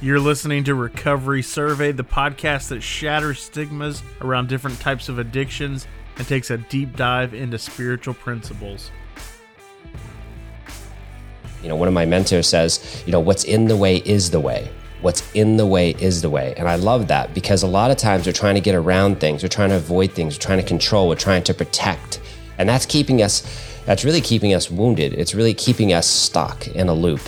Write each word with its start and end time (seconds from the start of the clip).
You're 0.00 0.20
listening 0.20 0.64
to 0.64 0.74
Recovery 0.74 1.40
Survey, 1.40 1.92
the 1.92 2.04
podcast 2.04 2.68
that 2.68 2.82
shatters 2.82 3.40
stigmas 3.40 4.02
around 4.20 4.48
different 4.48 4.78
types 4.80 5.08
of 5.08 5.18
addictions 5.18 5.86
and 6.18 6.26
takes 6.26 6.50
a 6.50 6.58
deep 6.58 6.96
dive 6.96 7.32
into 7.32 7.58
spiritual 7.58 8.12
principles. 8.12 8.90
You 11.62 11.68
know, 11.68 11.76
one 11.76 11.88
of 11.88 11.94
my 11.94 12.04
mentors 12.04 12.48
says, 12.48 13.02
you 13.06 13.12
know, 13.12 13.20
what's 13.20 13.44
in 13.44 13.66
the 13.66 13.76
way 13.76 13.98
is 13.98 14.30
the 14.30 14.40
way. 14.40 14.68
What's 15.00 15.32
in 15.32 15.56
the 15.56 15.64
way 15.64 15.90
is 16.00 16.20
the 16.22 16.30
way. 16.30 16.54
And 16.58 16.68
I 16.68 16.74
love 16.74 17.08
that 17.08 17.32
because 17.32 17.62
a 17.62 17.68
lot 17.68 17.90
of 17.90 17.96
times 17.96 18.26
we're 18.26 18.32
trying 18.32 18.56
to 18.56 18.60
get 18.60 18.74
around 18.74 19.20
things, 19.20 19.42
we're 19.42 19.48
trying 19.48 19.70
to 19.70 19.76
avoid 19.76 20.12
things, 20.12 20.34
we're 20.34 20.40
trying 20.42 20.60
to 20.60 20.66
control, 20.66 21.08
we're 21.08 21.14
trying 21.14 21.44
to 21.44 21.54
protect. 21.54 22.20
And 22.58 22.68
that's 22.68 22.84
keeping 22.84 23.22
us, 23.22 23.42
that's 23.86 24.04
really 24.04 24.20
keeping 24.20 24.54
us 24.54 24.70
wounded. 24.70 25.14
It's 25.14 25.34
really 25.34 25.54
keeping 25.54 25.92
us 25.92 26.06
stuck 26.06 26.66
in 26.68 26.88
a 26.88 26.94
loop. 26.94 27.20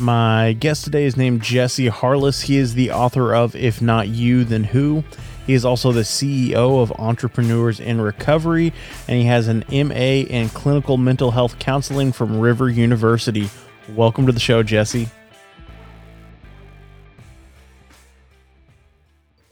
My 0.00 0.52
guest 0.52 0.84
today 0.84 1.06
is 1.06 1.16
named 1.16 1.42
Jesse 1.42 1.88
Harless. 1.88 2.42
He 2.42 2.56
is 2.56 2.74
the 2.74 2.92
author 2.92 3.34
of 3.34 3.56
If 3.56 3.82
Not 3.82 4.06
You, 4.06 4.44
Then 4.44 4.62
Who. 4.62 5.02
He 5.44 5.54
is 5.54 5.64
also 5.64 5.90
the 5.90 6.02
CEO 6.02 6.80
of 6.80 6.92
Entrepreneurs 6.92 7.80
in 7.80 8.00
Recovery, 8.00 8.72
and 9.08 9.18
he 9.18 9.24
has 9.24 9.48
an 9.48 9.64
MA 9.68 10.22
in 10.22 10.50
clinical 10.50 10.98
mental 10.98 11.32
health 11.32 11.58
counseling 11.58 12.12
from 12.12 12.38
Rivier 12.38 12.68
University. 12.68 13.50
Welcome 13.96 14.26
to 14.26 14.32
the 14.32 14.38
show, 14.38 14.62
Jesse. 14.62 15.08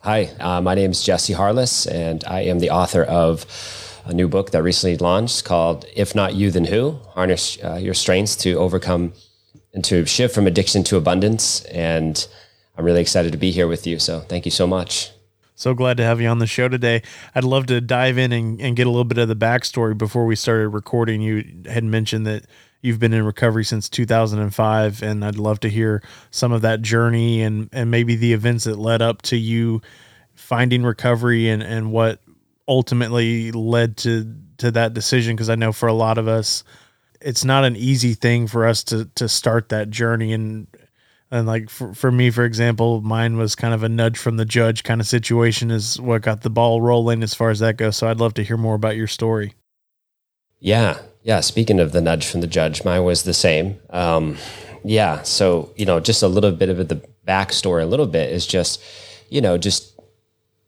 Hi, 0.02 0.30
uh, 0.38 0.60
my 0.60 0.76
name 0.76 0.92
is 0.92 1.02
Jesse 1.02 1.32
Harless, 1.32 1.86
and 1.86 2.22
I 2.24 2.42
am 2.42 2.60
the 2.60 2.70
author 2.70 3.02
of 3.02 3.46
a 4.04 4.14
new 4.14 4.28
book 4.28 4.52
that 4.52 4.62
recently 4.62 4.96
launched 4.96 5.44
called 5.44 5.86
If 5.96 6.14
Not 6.14 6.36
You, 6.36 6.52
Then 6.52 6.66
Who 6.66 7.00
Harness 7.14 7.58
uh, 7.64 7.74
Your 7.82 7.94
Strengths 7.94 8.36
to 8.36 8.54
Overcome 8.54 9.12
and 9.76 9.84
to 9.84 10.06
shift 10.06 10.34
from 10.34 10.46
addiction 10.46 10.82
to 10.82 10.96
abundance. 10.96 11.62
And 11.66 12.26
I'm 12.76 12.84
really 12.84 13.02
excited 13.02 13.30
to 13.32 13.38
be 13.38 13.50
here 13.50 13.68
with 13.68 13.86
you. 13.86 13.98
So 13.98 14.20
thank 14.20 14.46
you 14.46 14.50
so 14.50 14.66
much. 14.66 15.12
So 15.54 15.74
glad 15.74 15.98
to 15.98 16.02
have 16.02 16.18
you 16.18 16.28
on 16.28 16.38
the 16.38 16.46
show 16.46 16.68
today. 16.68 17.02
I'd 17.34 17.44
love 17.44 17.66
to 17.66 17.80
dive 17.82 18.16
in 18.16 18.32
and, 18.32 18.60
and 18.60 18.74
get 18.74 18.86
a 18.86 18.90
little 18.90 19.04
bit 19.04 19.18
of 19.18 19.28
the 19.28 19.36
backstory 19.36 19.96
before 19.96 20.24
we 20.24 20.34
started 20.34 20.70
recording. 20.70 21.20
You 21.20 21.62
had 21.66 21.84
mentioned 21.84 22.26
that 22.26 22.46
you've 22.80 22.98
been 22.98 23.12
in 23.12 23.24
recovery 23.24 23.64
since 23.64 23.90
2005, 23.90 25.02
and 25.02 25.24
I'd 25.24 25.36
love 25.36 25.60
to 25.60 25.68
hear 25.68 26.02
some 26.30 26.52
of 26.52 26.62
that 26.62 26.80
journey 26.80 27.42
and, 27.42 27.68
and 27.70 27.90
maybe 27.90 28.16
the 28.16 28.32
events 28.32 28.64
that 28.64 28.78
led 28.78 29.02
up 29.02 29.22
to 29.22 29.36
you 29.36 29.82
finding 30.34 30.84
recovery 30.84 31.50
and, 31.50 31.62
and 31.62 31.92
what 31.92 32.20
ultimately 32.66 33.52
led 33.52 33.98
to, 33.98 34.34
to 34.58 34.70
that 34.70 34.94
decision. 34.94 35.36
Because 35.36 35.50
I 35.50 35.54
know 35.54 35.72
for 35.72 35.86
a 35.86 35.94
lot 35.94 36.16
of 36.16 36.28
us, 36.28 36.64
it's 37.26 37.44
not 37.44 37.64
an 37.64 37.74
easy 37.74 38.14
thing 38.14 38.46
for 38.46 38.64
us 38.64 38.84
to 38.84 39.06
to 39.16 39.28
start 39.28 39.68
that 39.70 39.90
journey. 39.90 40.32
And 40.32 40.68
and 41.30 41.46
like 41.46 41.68
for, 41.68 41.92
for 41.92 42.12
me 42.12 42.30
for 42.30 42.44
example 42.44 43.00
mine 43.00 43.36
was 43.36 43.56
kind 43.56 43.74
of 43.74 43.82
a 43.82 43.88
nudge 43.88 44.16
from 44.16 44.36
the 44.36 44.44
judge 44.44 44.84
kind 44.84 45.00
of 45.00 45.08
situation 45.08 45.72
is 45.72 46.00
what 46.00 46.22
got 46.22 46.42
the 46.42 46.50
ball 46.50 46.80
rolling 46.80 47.24
as 47.24 47.34
far 47.34 47.50
as 47.50 47.58
that 47.58 47.76
goes. 47.76 47.96
So 47.96 48.06
i'd 48.06 48.20
love 48.20 48.34
to 48.34 48.44
hear 48.44 48.56
more 48.56 48.76
about 48.76 48.96
your 48.96 49.08
story. 49.08 49.54
Yeah. 50.60 50.98
Yeah. 51.22 51.40
Speaking 51.40 51.80
of 51.80 51.90
the 51.90 52.00
nudge 52.00 52.26
from 52.26 52.42
the 52.42 52.46
judge 52.46 52.84
mine 52.84 53.02
was 53.02 53.24
the 53.24 53.34
same. 53.34 53.80
Um, 53.90 54.36
yeah. 54.84 55.22
So 55.22 55.72
you 55.76 55.84
know 55.84 55.98
just 55.98 56.22
a 56.22 56.28
little 56.28 56.52
bit 56.52 56.68
of 56.68 56.88
the 56.88 57.04
backstory 57.26 57.82
a 57.82 57.86
little 57.86 58.06
bit 58.06 58.30
is 58.30 58.46
just 58.46 58.80
you 59.28 59.40
know 59.40 59.58
just 59.58 59.98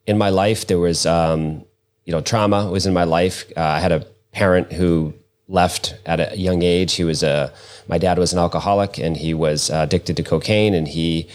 in 0.09 0.19
my 0.19 0.31
life 0.31 0.67
there 0.67 0.81
was 0.81 1.07
um, 1.07 1.65
you 2.05 2.11
know 2.11 2.21
trauma 2.21 2.69
was 2.69 2.85
in 2.85 2.93
my 2.93 3.05
life. 3.05 3.45
Uh, 3.57 3.61
i 3.61 3.79
had 3.79 3.93
a 3.93 4.05
parent 4.33 4.73
who 4.73 5.15
left 5.49 5.97
at 6.07 6.21
a 6.21 6.39
young 6.39 6.63
age. 6.63 6.95
He 6.95 7.05
was 7.05 7.23
a 7.23 7.53
my 7.89 7.99
dad 7.99 8.19
was 8.19 8.33
an 8.33 8.39
alcoholic 8.39 8.99
and 8.99 9.17
he 9.17 9.35
was 9.35 9.71
uh, 9.71 9.79
addicted 9.79 10.17
to 10.19 10.23
cocaine 10.23 10.75
and 10.75 10.87
he 10.87 11.27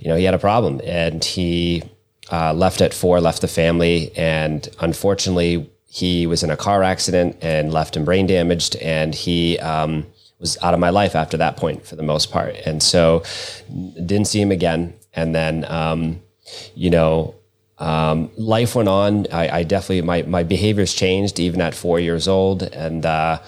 you 0.00 0.08
know 0.08 0.16
he 0.16 0.24
had 0.24 0.34
a 0.34 0.38
problem 0.38 0.80
and 0.84 1.22
he 1.22 1.82
uh, 2.30 2.52
left 2.52 2.80
at 2.80 2.92
four, 2.92 3.20
left 3.20 3.40
the 3.40 3.48
family, 3.48 4.12
and 4.14 4.68
unfortunately 4.80 5.70
he 5.90 6.26
was 6.26 6.42
in 6.42 6.50
a 6.50 6.56
car 6.56 6.82
accident 6.82 7.36
and 7.40 7.72
left 7.72 7.96
him 7.96 8.04
brain 8.04 8.26
damaged 8.26 8.76
and 8.76 9.14
he 9.14 9.58
um, 9.60 10.06
was 10.38 10.58
out 10.62 10.74
of 10.74 10.80
my 10.80 10.90
life 10.90 11.14
after 11.14 11.36
that 11.38 11.56
point 11.56 11.86
for 11.86 11.96
the 11.96 12.02
most 12.02 12.30
part 12.30 12.54
and 12.66 12.82
so 12.82 13.22
didn't 13.94 14.26
see 14.26 14.40
him 14.40 14.50
again 14.50 14.94
and 15.14 15.34
then 15.34 15.64
um, 15.68 16.20
you 16.74 16.90
know 16.90 17.34
um, 17.78 18.30
life 18.36 18.74
went 18.74 18.88
on. 18.88 19.26
I, 19.32 19.58
I, 19.58 19.62
definitely 19.62 20.02
my 20.02 20.22
my 20.22 20.42
behaviors 20.42 20.94
changed 20.94 21.38
even 21.38 21.60
at 21.60 21.74
four 21.74 22.00
years 22.00 22.26
old, 22.26 22.62
and 22.64 23.06
uh, 23.06 23.38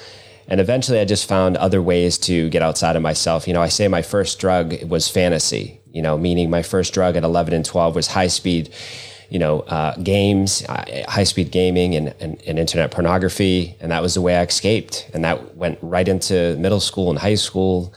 and 0.47 0.61
eventually 0.61 1.01
I 1.01 1.05
just 1.05 1.29
found 1.29 1.57
other 1.57 1.83
ways 1.83 2.17
to 2.19 2.49
get 2.51 2.63
outside 2.63 2.95
of 2.95 3.03
myself. 3.03 3.49
You 3.49 3.55
know, 3.55 3.63
I 3.63 3.69
say 3.69 3.89
my 3.89 4.03
first 4.03 4.39
drug 4.39 4.85
was 4.85 5.09
fantasy. 5.09 5.81
You 5.93 6.03
know, 6.03 6.17
meaning 6.17 6.49
my 6.49 6.63
first 6.63 6.95
drug 6.95 7.17
at 7.17 7.25
eleven 7.25 7.53
and 7.55 7.65
twelve 7.65 7.97
was 7.97 8.07
high 8.07 8.29
speed. 8.29 8.73
You 9.31 9.39
know, 9.39 9.61
uh, 9.61 9.97
games, 9.97 10.65
uh, 10.69 11.05
high 11.09 11.25
speed 11.25 11.53
gaming, 11.53 11.95
and, 11.95 12.15
and, 12.19 12.41
and 12.47 12.59
internet 12.59 12.91
pornography, 12.91 13.77
and 13.81 13.93
that 13.93 14.03
was 14.03 14.15
the 14.15 14.21
way 14.21 14.37
I 14.37 14.43
escaped. 14.43 15.09
And 15.15 15.25
that 15.25 15.57
went 15.57 15.79
right 15.83 16.07
into 16.07 16.57
middle 16.57 16.81
school 16.81 17.11
and 17.11 17.19
high 17.19 17.37
school 17.37 17.95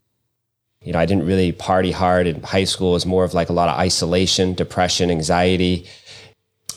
you 0.84 0.92
know, 0.92 1.00
I 1.00 1.06
didn't 1.06 1.26
really 1.26 1.54
party 1.54 1.92
hard 1.92 2.28
in 2.28 2.44
high 2.44 2.66
school. 2.66 2.90
It 2.90 2.96
was 2.96 3.06
more 3.06 3.24
of 3.24 3.34
like 3.34 3.48
a 3.48 3.54
lot 3.54 3.70
of 3.70 3.80
isolation, 3.80 4.54
depression, 4.54 5.10
anxiety 5.10 5.88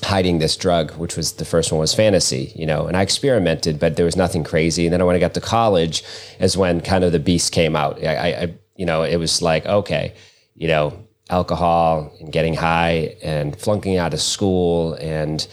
hiding 0.04 0.38
this 0.38 0.56
drug, 0.56 0.92
which 0.92 1.16
was 1.16 1.32
the 1.32 1.44
first 1.44 1.72
one 1.72 1.80
was 1.80 1.94
fantasy, 1.94 2.52
you 2.54 2.66
know, 2.66 2.86
and 2.86 2.96
I 2.96 3.02
experimented, 3.02 3.78
but 3.78 3.96
there 3.96 4.04
was 4.04 4.16
nothing 4.16 4.44
crazy. 4.44 4.86
And 4.86 4.92
then 4.92 5.04
when 5.04 5.16
I 5.16 5.18
got 5.18 5.34
to 5.34 5.40
college 5.40 6.02
is 6.38 6.56
when 6.56 6.80
kind 6.80 7.04
of 7.04 7.12
the 7.12 7.18
beast 7.18 7.52
came 7.52 7.76
out. 7.76 8.02
I, 8.04 8.14
I 8.14 8.54
you 8.76 8.86
know, 8.86 9.02
it 9.02 9.16
was 9.16 9.42
like, 9.42 9.66
okay, 9.66 10.14
you 10.54 10.68
know, 10.68 11.06
alcohol 11.30 12.12
and 12.20 12.32
getting 12.32 12.54
high 12.54 13.16
and 13.22 13.58
flunking 13.58 13.96
out 13.96 14.14
of 14.14 14.20
school 14.20 14.94
and, 14.94 15.46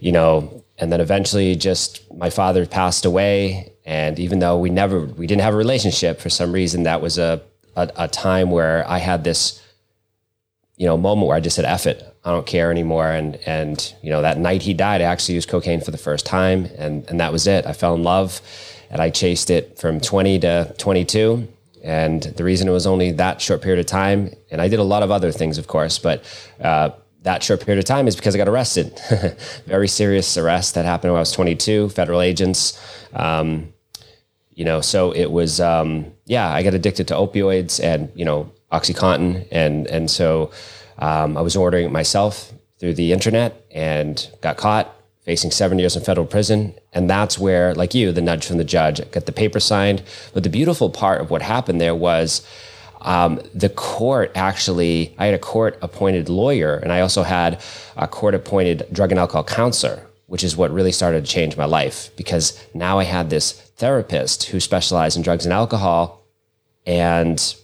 you 0.00 0.12
know, 0.12 0.64
and 0.78 0.92
then 0.92 1.00
eventually 1.00 1.56
just 1.56 2.02
my 2.14 2.30
father 2.30 2.66
passed 2.66 3.04
away. 3.04 3.72
And 3.84 4.18
even 4.18 4.38
though 4.38 4.58
we 4.58 4.70
never, 4.70 5.00
we 5.00 5.26
didn't 5.26 5.42
have 5.42 5.54
a 5.54 5.56
relationship 5.56 6.20
for 6.20 6.30
some 6.30 6.52
reason, 6.52 6.84
that 6.84 7.00
was 7.00 7.18
a, 7.18 7.42
a, 7.74 7.90
a 7.96 8.08
time 8.08 8.50
where 8.50 8.88
I 8.88 8.98
had 8.98 9.24
this, 9.24 9.62
you 10.76 10.86
know, 10.86 10.96
moment 10.96 11.26
where 11.26 11.36
I 11.36 11.40
just 11.40 11.56
said, 11.56 11.64
F 11.64 11.86
it. 11.86 12.04
I 12.28 12.32
don't 12.32 12.46
care 12.46 12.70
anymore. 12.70 13.08
And, 13.08 13.36
and, 13.46 13.94
you 14.02 14.10
know, 14.10 14.20
that 14.20 14.36
night 14.36 14.60
he 14.60 14.74
died, 14.74 15.00
I 15.00 15.04
actually 15.04 15.36
used 15.36 15.48
cocaine 15.48 15.80
for 15.80 15.92
the 15.92 15.98
first 15.98 16.26
time 16.26 16.68
and, 16.76 17.08
and 17.08 17.18
that 17.20 17.32
was 17.32 17.46
it. 17.46 17.64
I 17.64 17.72
fell 17.72 17.94
in 17.94 18.02
love 18.02 18.42
and 18.90 19.00
I 19.00 19.08
chased 19.08 19.48
it 19.48 19.78
from 19.78 19.98
20 19.98 20.38
to 20.40 20.74
22. 20.76 21.48
And 21.82 22.22
the 22.22 22.44
reason 22.44 22.68
it 22.68 22.72
was 22.72 22.86
only 22.86 23.12
that 23.12 23.40
short 23.40 23.62
period 23.62 23.80
of 23.80 23.86
time, 23.86 24.34
and 24.50 24.60
I 24.60 24.68
did 24.68 24.78
a 24.78 24.82
lot 24.82 25.02
of 25.02 25.10
other 25.10 25.32
things, 25.32 25.56
of 25.56 25.68
course, 25.68 25.98
but, 25.98 26.22
uh, 26.60 26.90
that 27.22 27.42
short 27.42 27.64
period 27.64 27.78
of 27.78 27.86
time 27.86 28.06
is 28.06 28.14
because 28.14 28.34
I 28.34 28.38
got 28.38 28.48
arrested. 28.48 29.00
Very 29.66 29.88
serious 29.88 30.36
arrest 30.36 30.74
that 30.74 30.84
happened 30.84 31.12
when 31.12 31.18
I 31.18 31.20
was 31.20 31.32
22, 31.32 31.88
federal 31.88 32.20
agents. 32.20 32.78
Um, 33.14 33.72
you 34.52 34.66
know, 34.66 34.82
so 34.82 35.12
it 35.12 35.30
was, 35.30 35.60
um, 35.60 36.12
yeah, 36.26 36.52
I 36.52 36.62
got 36.62 36.74
addicted 36.74 37.08
to 37.08 37.14
opioids 37.14 37.82
and, 37.82 38.10
you 38.14 38.24
know, 38.24 38.52
Oxycontin. 38.70 39.48
And, 39.50 39.86
and 39.86 40.10
so, 40.10 40.50
um, 40.98 41.36
I 41.36 41.40
was 41.40 41.56
ordering 41.56 41.86
it 41.86 41.92
myself 41.92 42.52
through 42.78 42.94
the 42.94 43.12
internet 43.12 43.64
and 43.70 44.30
got 44.40 44.56
caught 44.56 44.94
facing 45.24 45.50
seven 45.50 45.78
years 45.78 45.94
in 45.94 46.02
federal 46.02 46.26
prison. 46.26 46.74
And 46.92 47.08
that's 47.10 47.38
where, 47.38 47.74
like 47.74 47.94
you, 47.94 48.12
the 48.12 48.22
nudge 48.22 48.46
from 48.46 48.56
the 48.56 48.64
judge, 48.64 48.98
got 49.10 49.26
the 49.26 49.32
paper 49.32 49.60
signed. 49.60 50.02
But 50.32 50.42
the 50.42 50.48
beautiful 50.48 50.88
part 50.88 51.20
of 51.20 51.30
what 51.30 51.42
happened 51.42 51.80
there 51.80 51.94
was 51.94 52.46
um, 53.02 53.40
the 53.54 53.68
court 53.68 54.32
actually, 54.34 55.14
I 55.18 55.26
had 55.26 55.34
a 55.34 55.38
court 55.38 55.78
appointed 55.82 56.28
lawyer 56.28 56.76
and 56.76 56.92
I 56.92 57.00
also 57.00 57.22
had 57.22 57.62
a 57.96 58.08
court 58.08 58.34
appointed 58.34 58.86
drug 58.90 59.10
and 59.12 59.18
alcohol 59.20 59.44
counselor, 59.44 60.06
which 60.26 60.42
is 60.42 60.56
what 60.56 60.72
really 60.72 60.92
started 60.92 61.24
to 61.24 61.30
change 61.30 61.56
my 61.56 61.66
life 61.66 62.10
because 62.16 62.58
now 62.74 62.98
I 62.98 63.04
had 63.04 63.30
this 63.30 63.52
therapist 63.52 64.44
who 64.44 64.60
specialized 64.60 65.16
in 65.16 65.22
drugs 65.22 65.44
and 65.44 65.52
alcohol 65.52 66.24
and 66.86 67.54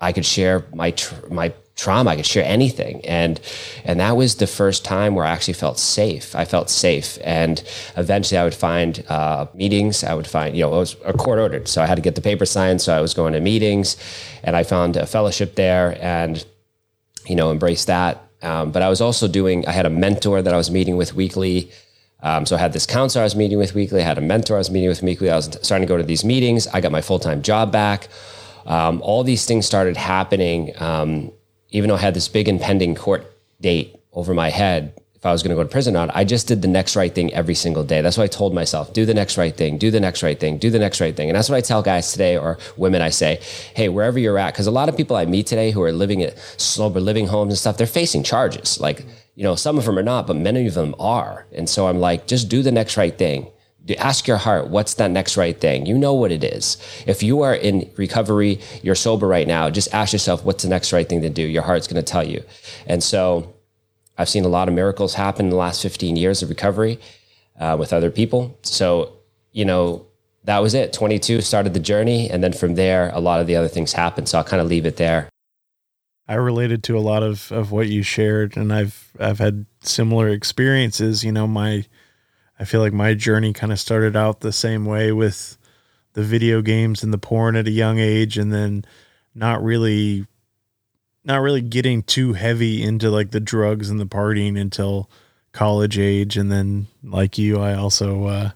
I 0.00 0.12
could 0.12 0.26
share 0.26 0.66
my 0.74 0.90
tr- 0.90 1.26
my 1.30 1.54
trauma. 1.82 2.10
I 2.10 2.16
could 2.16 2.26
share 2.26 2.44
anything, 2.44 3.04
and 3.04 3.40
and 3.84 3.98
that 4.00 4.16
was 4.16 4.36
the 4.36 4.46
first 4.46 4.84
time 4.84 5.14
where 5.14 5.24
I 5.24 5.30
actually 5.30 5.54
felt 5.54 5.78
safe. 5.78 6.34
I 6.36 6.44
felt 6.44 6.70
safe, 6.70 7.18
and 7.24 7.62
eventually 7.96 8.38
I 8.38 8.44
would 8.44 8.54
find 8.54 9.04
uh, 9.08 9.46
meetings. 9.54 10.04
I 10.04 10.14
would 10.14 10.26
find 10.26 10.56
you 10.56 10.62
know 10.62 10.74
it 10.74 10.78
was 10.78 10.96
a 11.04 11.12
court 11.12 11.38
ordered, 11.38 11.68
so 11.68 11.82
I 11.82 11.86
had 11.86 11.96
to 11.96 12.02
get 12.02 12.14
the 12.14 12.20
paper 12.20 12.46
signed. 12.46 12.80
So 12.80 12.96
I 12.96 13.00
was 13.00 13.14
going 13.14 13.32
to 13.32 13.40
meetings, 13.40 13.96
and 14.44 14.56
I 14.56 14.62
found 14.62 14.96
a 14.96 15.06
fellowship 15.06 15.56
there, 15.56 15.98
and 16.00 16.44
you 17.26 17.36
know 17.36 17.50
embraced 17.50 17.88
that. 17.88 18.22
Um, 18.42 18.72
but 18.72 18.82
I 18.82 18.88
was 18.88 19.00
also 19.00 19.26
doing. 19.28 19.66
I 19.66 19.72
had 19.72 19.86
a 19.86 19.90
mentor 19.90 20.42
that 20.42 20.54
I 20.54 20.56
was 20.56 20.70
meeting 20.70 20.96
with 20.96 21.14
weekly. 21.14 21.70
Um, 22.24 22.46
so 22.46 22.54
I 22.54 22.60
had 22.60 22.72
this 22.72 22.86
counselor 22.86 23.22
I 23.22 23.24
was 23.24 23.34
meeting 23.34 23.58
with 23.58 23.74
weekly. 23.74 24.00
I 24.00 24.04
had 24.04 24.16
a 24.16 24.20
mentor 24.20 24.54
I 24.54 24.58
was 24.58 24.70
meeting 24.70 24.88
with 24.88 25.02
weekly. 25.02 25.28
I 25.28 25.34
was 25.34 25.58
starting 25.62 25.86
to 25.88 25.92
go 25.92 25.96
to 25.96 26.04
these 26.04 26.24
meetings. 26.24 26.68
I 26.68 26.80
got 26.80 26.92
my 26.92 27.02
full 27.02 27.18
time 27.18 27.42
job 27.42 27.72
back. 27.72 28.08
Um, 28.64 29.02
all 29.02 29.24
these 29.24 29.44
things 29.44 29.66
started 29.66 29.96
happening 29.96 30.72
um, 30.78 31.32
even 31.72 31.88
though 31.88 31.96
I 31.96 31.98
had 32.00 32.14
this 32.14 32.28
big 32.28 32.48
impending 32.48 32.94
court 32.94 33.26
date 33.60 33.96
over 34.12 34.32
my 34.32 34.50
head 34.50 34.94
if 35.22 35.26
I 35.26 35.30
was 35.30 35.44
going 35.44 35.50
to 35.50 35.54
go 35.54 35.62
to 35.62 35.68
prison 35.68 35.94
or 35.94 36.04
not. 36.04 36.16
I 36.16 36.24
just 36.24 36.48
did 36.48 36.62
the 36.62 36.68
next 36.68 36.96
right 36.96 37.14
thing 37.14 37.32
every 37.32 37.54
single 37.54 37.84
day. 37.84 38.00
That's 38.00 38.18
what 38.18 38.24
I 38.24 38.26
told 38.26 38.54
myself: 38.54 38.92
do 38.92 39.06
the 39.06 39.14
next 39.14 39.38
right 39.38 39.56
thing, 39.56 39.78
do 39.78 39.90
the 39.90 40.00
next 40.00 40.22
right 40.24 40.38
thing, 40.38 40.58
do 40.58 40.68
the 40.68 40.80
next 40.80 41.00
right 41.00 41.14
thing. 41.14 41.28
And 41.28 41.36
that's 41.36 41.48
what 41.48 41.56
I 41.56 41.60
tell 41.60 41.80
guys 41.80 42.10
today 42.10 42.36
or 42.36 42.58
women. 42.76 43.02
I 43.02 43.10
say, 43.10 43.40
hey, 43.74 43.88
wherever 43.88 44.18
you're 44.18 44.38
at, 44.38 44.52
because 44.52 44.66
a 44.66 44.72
lot 44.72 44.88
of 44.88 44.96
people 44.96 45.14
I 45.14 45.24
meet 45.24 45.46
today 45.46 45.70
who 45.70 45.82
are 45.82 45.92
living 45.92 46.22
at 46.22 46.36
sober 46.60 47.00
living 47.00 47.28
homes 47.28 47.52
and 47.52 47.58
stuff, 47.58 47.76
they're 47.76 47.86
facing 47.86 48.24
charges. 48.24 48.80
Like 48.80 49.06
you 49.36 49.44
know, 49.44 49.54
some 49.54 49.78
of 49.78 49.84
them 49.84 49.98
are 49.98 50.02
not, 50.02 50.26
but 50.26 50.36
many 50.36 50.66
of 50.66 50.74
them 50.74 50.94
are. 50.98 51.46
And 51.52 51.68
so 51.68 51.86
I'm 51.86 52.00
like, 52.00 52.26
just 52.26 52.48
do 52.48 52.62
the 52.62 52.72
next 52.72 52.96
right 52.96 53.16
thing 53.16 53.46
ask 53.98 54.26
your 54.26 54.36
heart 54.36 54.68
what's 54.68 54.94
that 54.94 55.10
next 55.10 55.36
right 55.36 55.58
thing? 55.60 55.86
You 55.86 55.98
know 55.98 56.14
what 56.14 56.32
it 56.32 56.44
is. 56.44 56.76
If 57.06 57.22
you 57.22 57.42
are 57.42 57.54
in 57.54 57.90
recovery 57.96 58.60
you're 58.82 58.94
sober 58.94 59.26
right 59.26 59.46
now 59.46 59.70
just 59.70 59.92
ask 59.92 60.12
yourself 60.12 60.44
what's 60.44 60.62
the 60.62 60.68
next 60.68 60.92
right 60.92 61.08
thing 61.08 61.22
to 61.22 61.30
do? 61.30 61.42
Your 61.42 61.62
heart's 61.62 61.86
going 61.86 62.02
to 62.02 62.10
tell 62.10 62.24
you. 62.26 62.42
And 62.86 63.02
so 63.02 63.54
i've 64.18 64.28
seen 64.28 64.44
a 64.44 64.48
lot 64.48 64.68
of 64.68 64.74
miracles 64.74 65.14
happen 65.14 65.46
in 65.46 65.50
the 65.50 65.56
last 65.56 65.82
15 65.82 66.16
years 66.16 66.42
of 66.42 66.50
recovery 66.50 67.00
uh, 67.58 67.76
with 67.78 67.92
other 67.92 68.10
people. 68.10 68.58
So 68.62 69.16
you 69.52 69.64
know 69.64 70.06
that 70.44 70.58
was 70.58 70.74
it. 70.74 70.92
22 70.92 71.40
started 71.40 71.72
the 71.74 71.80
journey 71.80 72.30
and 72.30 72.42
then 72.42 72.52
from 72.52 72.74
there 72.74 73.10
a 73.14 73.20
lot 73.20 73.40
of 73.40 73.46
the 73.46 73.56
other 73.56 73.68
things 73.68 73.92
happened. 73.92 74.28
So 74.28 74.38
i'll 74.38 74.44
kind 74.44 74.60
of 74.60 74.68
leave 74.68 74.86
it 74.86 74.96
there. 74.96 75.28
I 76.28 76.34
related 76.34 76.84
to 76.84 76.96
a 76.96 77.00
lot 77.00 77.22
of, 77.22 77.50
of 77.50 77.72
what 77.72 77.88
you 77.88 78.02
shared 78.04 78.56
and 78.56 78.72
i've 78.72 79.10
i've 79.18 79.40
had 79.40 79.66
similar 79.80 80.28
experiences. 80.28 81.24
You 81.24 81.32
know 81.32 81.48
my 81.48 81.84
I 82.62 82.64
feel 82.64 82.80
like 82.80 82.92
my 82.92 83.14
journey 83.14 83.52
kind 83.52 83.72
of 83.72 83.80
started 83.80 84.14
out 84.14 84.38
the 84.38 84.52
same 84.52 84.84
way 84.84 85.10
with 85.10 85.58
the 86.12 86.22
video 86.22 86.62
games 86.62 87.02
and 87.02 87.12
the 87.12 87.18
porn 87.18 87.56
at 87.56 87.66
a 87.66 87.72
young 87.72 87.98
age 87.98 88.38
and 88.38 88.52
then 88.52 88.84
not 89.34 89.60
really 89.64 90.28
not 91.24 91.40
really 91.40 91.60
getting 91.60 92.04
too 92.04 92.34
heavy 92.34 92.80
into 92.80 93.10
like 93.10 93.32
the 93.32 93.40
drugs 93.40 93.90
and 93.90 93.98
the 93.98 94.06
partying 94.06 94.56
until 94.56 95.10
college 95.50 95.98
age. 95.98 96.36
And 96.36 96.52
then 96.52 96.86
like 97.02 97.36
you 97.36 97.58
I 97.58 97.74
also 97.74 98.26
uh, 98.26 98.50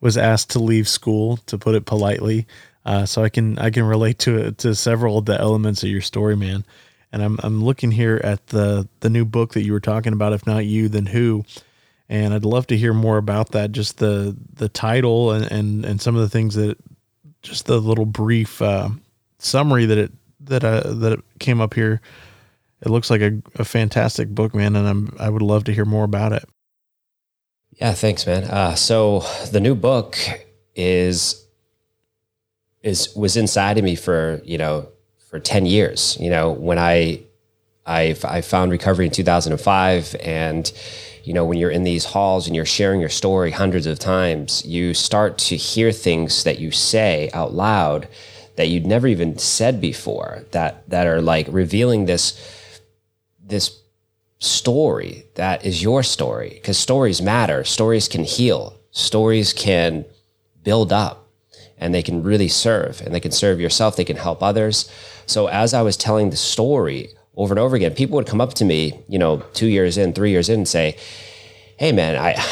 was 0.00 0.16
asked 0.16 0.48
to 0.52 0.58
leave 0.58 0.88
school 0.88 1.36
to 1.44 1.58
put 1.58 1.74
it 1.74 1.84
politely. 1.84 2.46
Uh, 2.86 3.04
so 3.04 3.22
I 3.22 3.28
can 3.28 3.58
I 3.58 3.68
can 3.68 3.84
relate 3.84 4.18
to 4.20 4.38
it 4.38 4.58
to 4.58 4.74
several 4.74 5.18
of 5.18 5.26
the 5.26 5.38
elements 5.38 5.82
of 5.82 5.90
your 5.90 6.00
story 6.00 6.36
man. 6.36 6.64
And 7.12 7.22
I'm 7.22 7.38
I'm 7.42 7.62
looking 7.62 7.90
here 7.90 8.18
at 8.24 8.46
the 8.46 8.88
the 9.00 9.10
new 9.10 9.26
book 9.26 9.52
that 9.52 9.62
you 9.62 9.74
were 9.74 9.80
talking 9.80 10.14
about 10.14 10.32
if 10.32 10.46
not 10.46 10.64
you 10.64 10.88
then 10.88 11.04
who 11.04 11.44
and 12.14 12.32
I'd 12.32 12.44
love 12.44 12.68
to 12.68 12.76
hear 12.76 12.94
more 12.94 13.16
about 13.16 13.50
that. 13.50 13.72
Just 13.72 13.98
the 13.98 14.36
the 14.52 14.68
title 14.68 15.32
and 15.32 15.50
and, 15.50 15.84
and 15.84 16.00
some 16.00 16.14
of 16.14 16.22
the 16.22 16.28
things 16.28 16.54
that 16.54 16.78
just 17.42 17.66
the 17.66 17.78
little 17.78 18.06
brief 18.06 18.62
uh, 18.62 18.90
summary 19.38 19.84
that 19.86 19.98
it 19.98 20.12
that 20.40 20.62
uh, 20.62 20.92
that 20.94 21.12
it 21.12 21.20
came 21.40 21.60
up 21.60 21.74
here. 21.74 22.00
It 22.82 22.90
looks 22.90 23.10
like 23.10 23.20
a, 23.20 23.42
a 23.56 23.64
fantastic 23.64 24.28
book, 24.28 24.54
man, 24.54 24.76
and 24.76 24.86
I'm 24.86 25.16
I 25.18 25.28
would 25.28 25.42
love 25.42 25.64
to 25.64 25.74
hear 25.74 25.84
more 25.84 26.04
about 26.04 26.32
it. 26.32 26.48
Yeah, 27.80 27.92
thanks, 27.94 28.24
man. 28.26 28.44
Uh, 28.44 28.76
so 28.76 29.24
the 29.50 29.60
new 29.60 29.74
book 29.74 30.16
is 30.76 31.44
is 32.84 33.12
was 33.16 33.36
inside 33.36 33.76
of 33.76 33.82
me 33.82 33.96
for 33.96 34.40
you 34.44 34.58
know 34.58 34.88
for 35.30 35.40
ten 35.40 35.66
years. 35.66 36.16
You 36.20 36.30
know 36.30 36.52
when 36.52 36.78
I 36.78 37.24
I 37.84 38.14
I 38.22 38.40
found 38.40 38.70
recovery 38.70 39.06
in 39.06 39.10
2005 39.10 40.14
and 40.20 40.72
you 41.24 41.32
know, 41.32 41.44
when 41.44 41.58
you're 41.58 41.70
in 41.70 41.84
these 41.84 42.04
halls 42.04 42.46
and 42.46 42.54
you're 42.54 42.66
sharing 42.66 43.00
your 43.00 43.08
story 43.08 43.50
hundreds 43.50 43.86
of 43.86 43.98
times, 43.98 44.64
you 44.66 44.92
start 44.92 45.38
to 45.38 45.56
hear 45.56 45.90
things 45.90 46.44
that 46.44 46.58
you 46.58 46.70
say 46.70 47.30
out 47.32 47.54
loud 47.54 48.08
that 48.56 48.68
you'd 48.68 48.86
never 48.86 49.06
even 49.06 49.38
said 49.38 49.80
before 49.80 50.44
that 50.52 50.88
that 50.88 51.06
are 51.06 51.22
like 51.22 51.46
revealing 51.50 52.04
this 52.04 52.38
this 53.42 53.80
story 54.38 55.24
that 55.34 55.64
is 55.64 55.82
your 55.82 56.02
story. 56.02 56.50
Because 56.50 56.78
stories 56.78 57.22
matter. 57.22 57.64
Stories 57.64 58.06
can 58.06 58.24
heal. 58.24 58.78
Stories 58.90 59.52
can 59.52 60.04
build 60.62 60.92
up 60.92 61.26
and 61.78 61.94
they 61.94 62.02
can 62.02 62.22
really 62.22 62.48
serve 62.48 63.00
and 63.00 63.14
they 63.14 63.20
can 63.20 63.32
serve 63.32 63.60
yourself. 63.60 63.96
They 63.96 64.04
can 64.04 64.16
help 64.16 64.42
others. 64.42 64.90
So 65.26 65.46
as 65.46 65.72
i 65.72 65.80
was 65.80 65.96
telling 65.96 66.28
the 66.28 66.36
story 66.36 67.08
over 67.36 67.52
and 67.52 67.58
over 67.58 67.76
again. 67.76 67.94
People 67.94 68.16
would 68.16 68.26
come 68.26 68.40
up 68.40 68.54
to 68.54 68.64
me, 68.64 69.00
you 69.08 69.18
know, 69.18 69.38
two 69.54 69.66
years 69.66 69.98
in, 69.98 70.12
three 70.12 70.30
years 70.30 70.48
in, 70.48 70.60
and 70.60 70.68
say, 70.68 70.96
"Hey, 71.76 71.92
man, 71.92 72.16
I." 72.16 72.42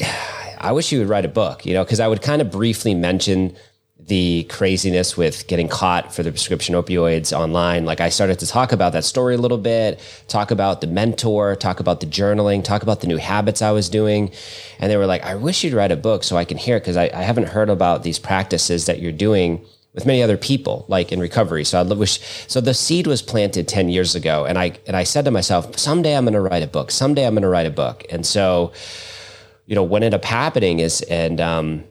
I 0.62 0.72
wish 0.72 0.92
you 0.92 0.98
would 0.98 1.08
write 1.08 1.24
a 1.24 1.28
book, 1.28 1.64
you 1.64 1.72
know, 1.72 1.82
because 1.82 2.00
I 2.00 2.06
would 2.06 2.20
kind 2.20 2.42
of 2.42 2.50
briefly 2.50 2.94
mention 2.94 3.56
the 4.10 4.44
craziness 4.50 5.16
with 5.16 5.46
getting 5.46 5.68
caught 5.68 6.12
for 6.12 6.22
the 6.22 6.30
prescription 6.30 6.74
opioids 6.74 7.32
online. 7.32 7.84
Like 7.84 8.00
I 8.00 8.08
started 8.08 8.40
to 8.40 8.46
talk 8.46 8.72
about 8.72 8.92
that 8.92 9.04
story 9.04 9.36
a 9.36 9.38
little 9.38 9.56
bit, 9.56 10.00
talk 10.26 10.50
about 10.50 10.80
the 10.80 10.88
mentor, 10.88 11.54
talk 11.54 11.78
about 11.80 12.00
the 12.00 12.06
journaling, 12.06 12.64
talk 12.64 12.82
about 12.82 13.00
the 13.00 13.06
new 13.06 13.18
habits 13.18 13.62
I 13.62 13.70
was 13.70 13.88
doing. 13.88 14.32
And 14.80 14.90
they 14.90 14.96
were 14.96 15.06
like, 15.06 15.22
I 15.22 15.36
wish 15.36 15.62
you'd 15.62 15.74
write 15.74 15.92
a 15.92 15.96
book 15.96 16.24
so 16.24 16.36
I 16.36 16.44
can 16.44 16.58
hear 16.58 16.76
it 16.76 16.80
because 16.80 16.96
I, 16.96 17.04
I 17.04 17.22
haven't 17.22 17.48
heard 17.48 17.70
about 17.70 18.02
these 18.02 18.18
practices 18.18 18.86
that 18.86 19.00
you're 19.00 19.12
doing 19.12 19.64
with 19.92 20.06
many 20.06 20.22
other 20.22 20.36
people, 20.36 20.84
like 20.88 21.10
in 21.12 21.18
recovery. 21.18 21.64
So 21.64 21.80
I 21.80 21.82
wish. 21.82 22.20
So 22.46 22.60
the 22.60 22.74
seed 22.74 23.06
was 23.06 23.22
planted 23.22 23.66
ten 23.66 23.88
years 23.88 24.14
ago, 24.14 24.44
and 24.44 24.58
I 24.58 24.78
and 24.86 24.96
I 24.96 25.04
said 25.04 25.24
to 25.24 25.30
myself, 25.30 25.78
someday 25.78 26.16
I'm 26.16 26.24
going 26.24 26.34
to 26.34 26.40
write 26.40 26.62
a 26.62 26.68
book. 26.68 26.90
Someday 26.90 27.26
I'm 27.26 27.34
going 27.34 27.42
to 27.42 27.48
write 27.48 27.66
a 27.66 27.70
book. 27.70 28.04
And 28.10 28.24
so, 28.24 28.72
you 29.66 29.74
know, 29.74 29.82
what 29.82 30.02
ended 30.02 30.14
up 30.14 30.24
happening 30.24 30.78
is, 30.78 31.02
and 31.02 31.40
um, 31.40 31.84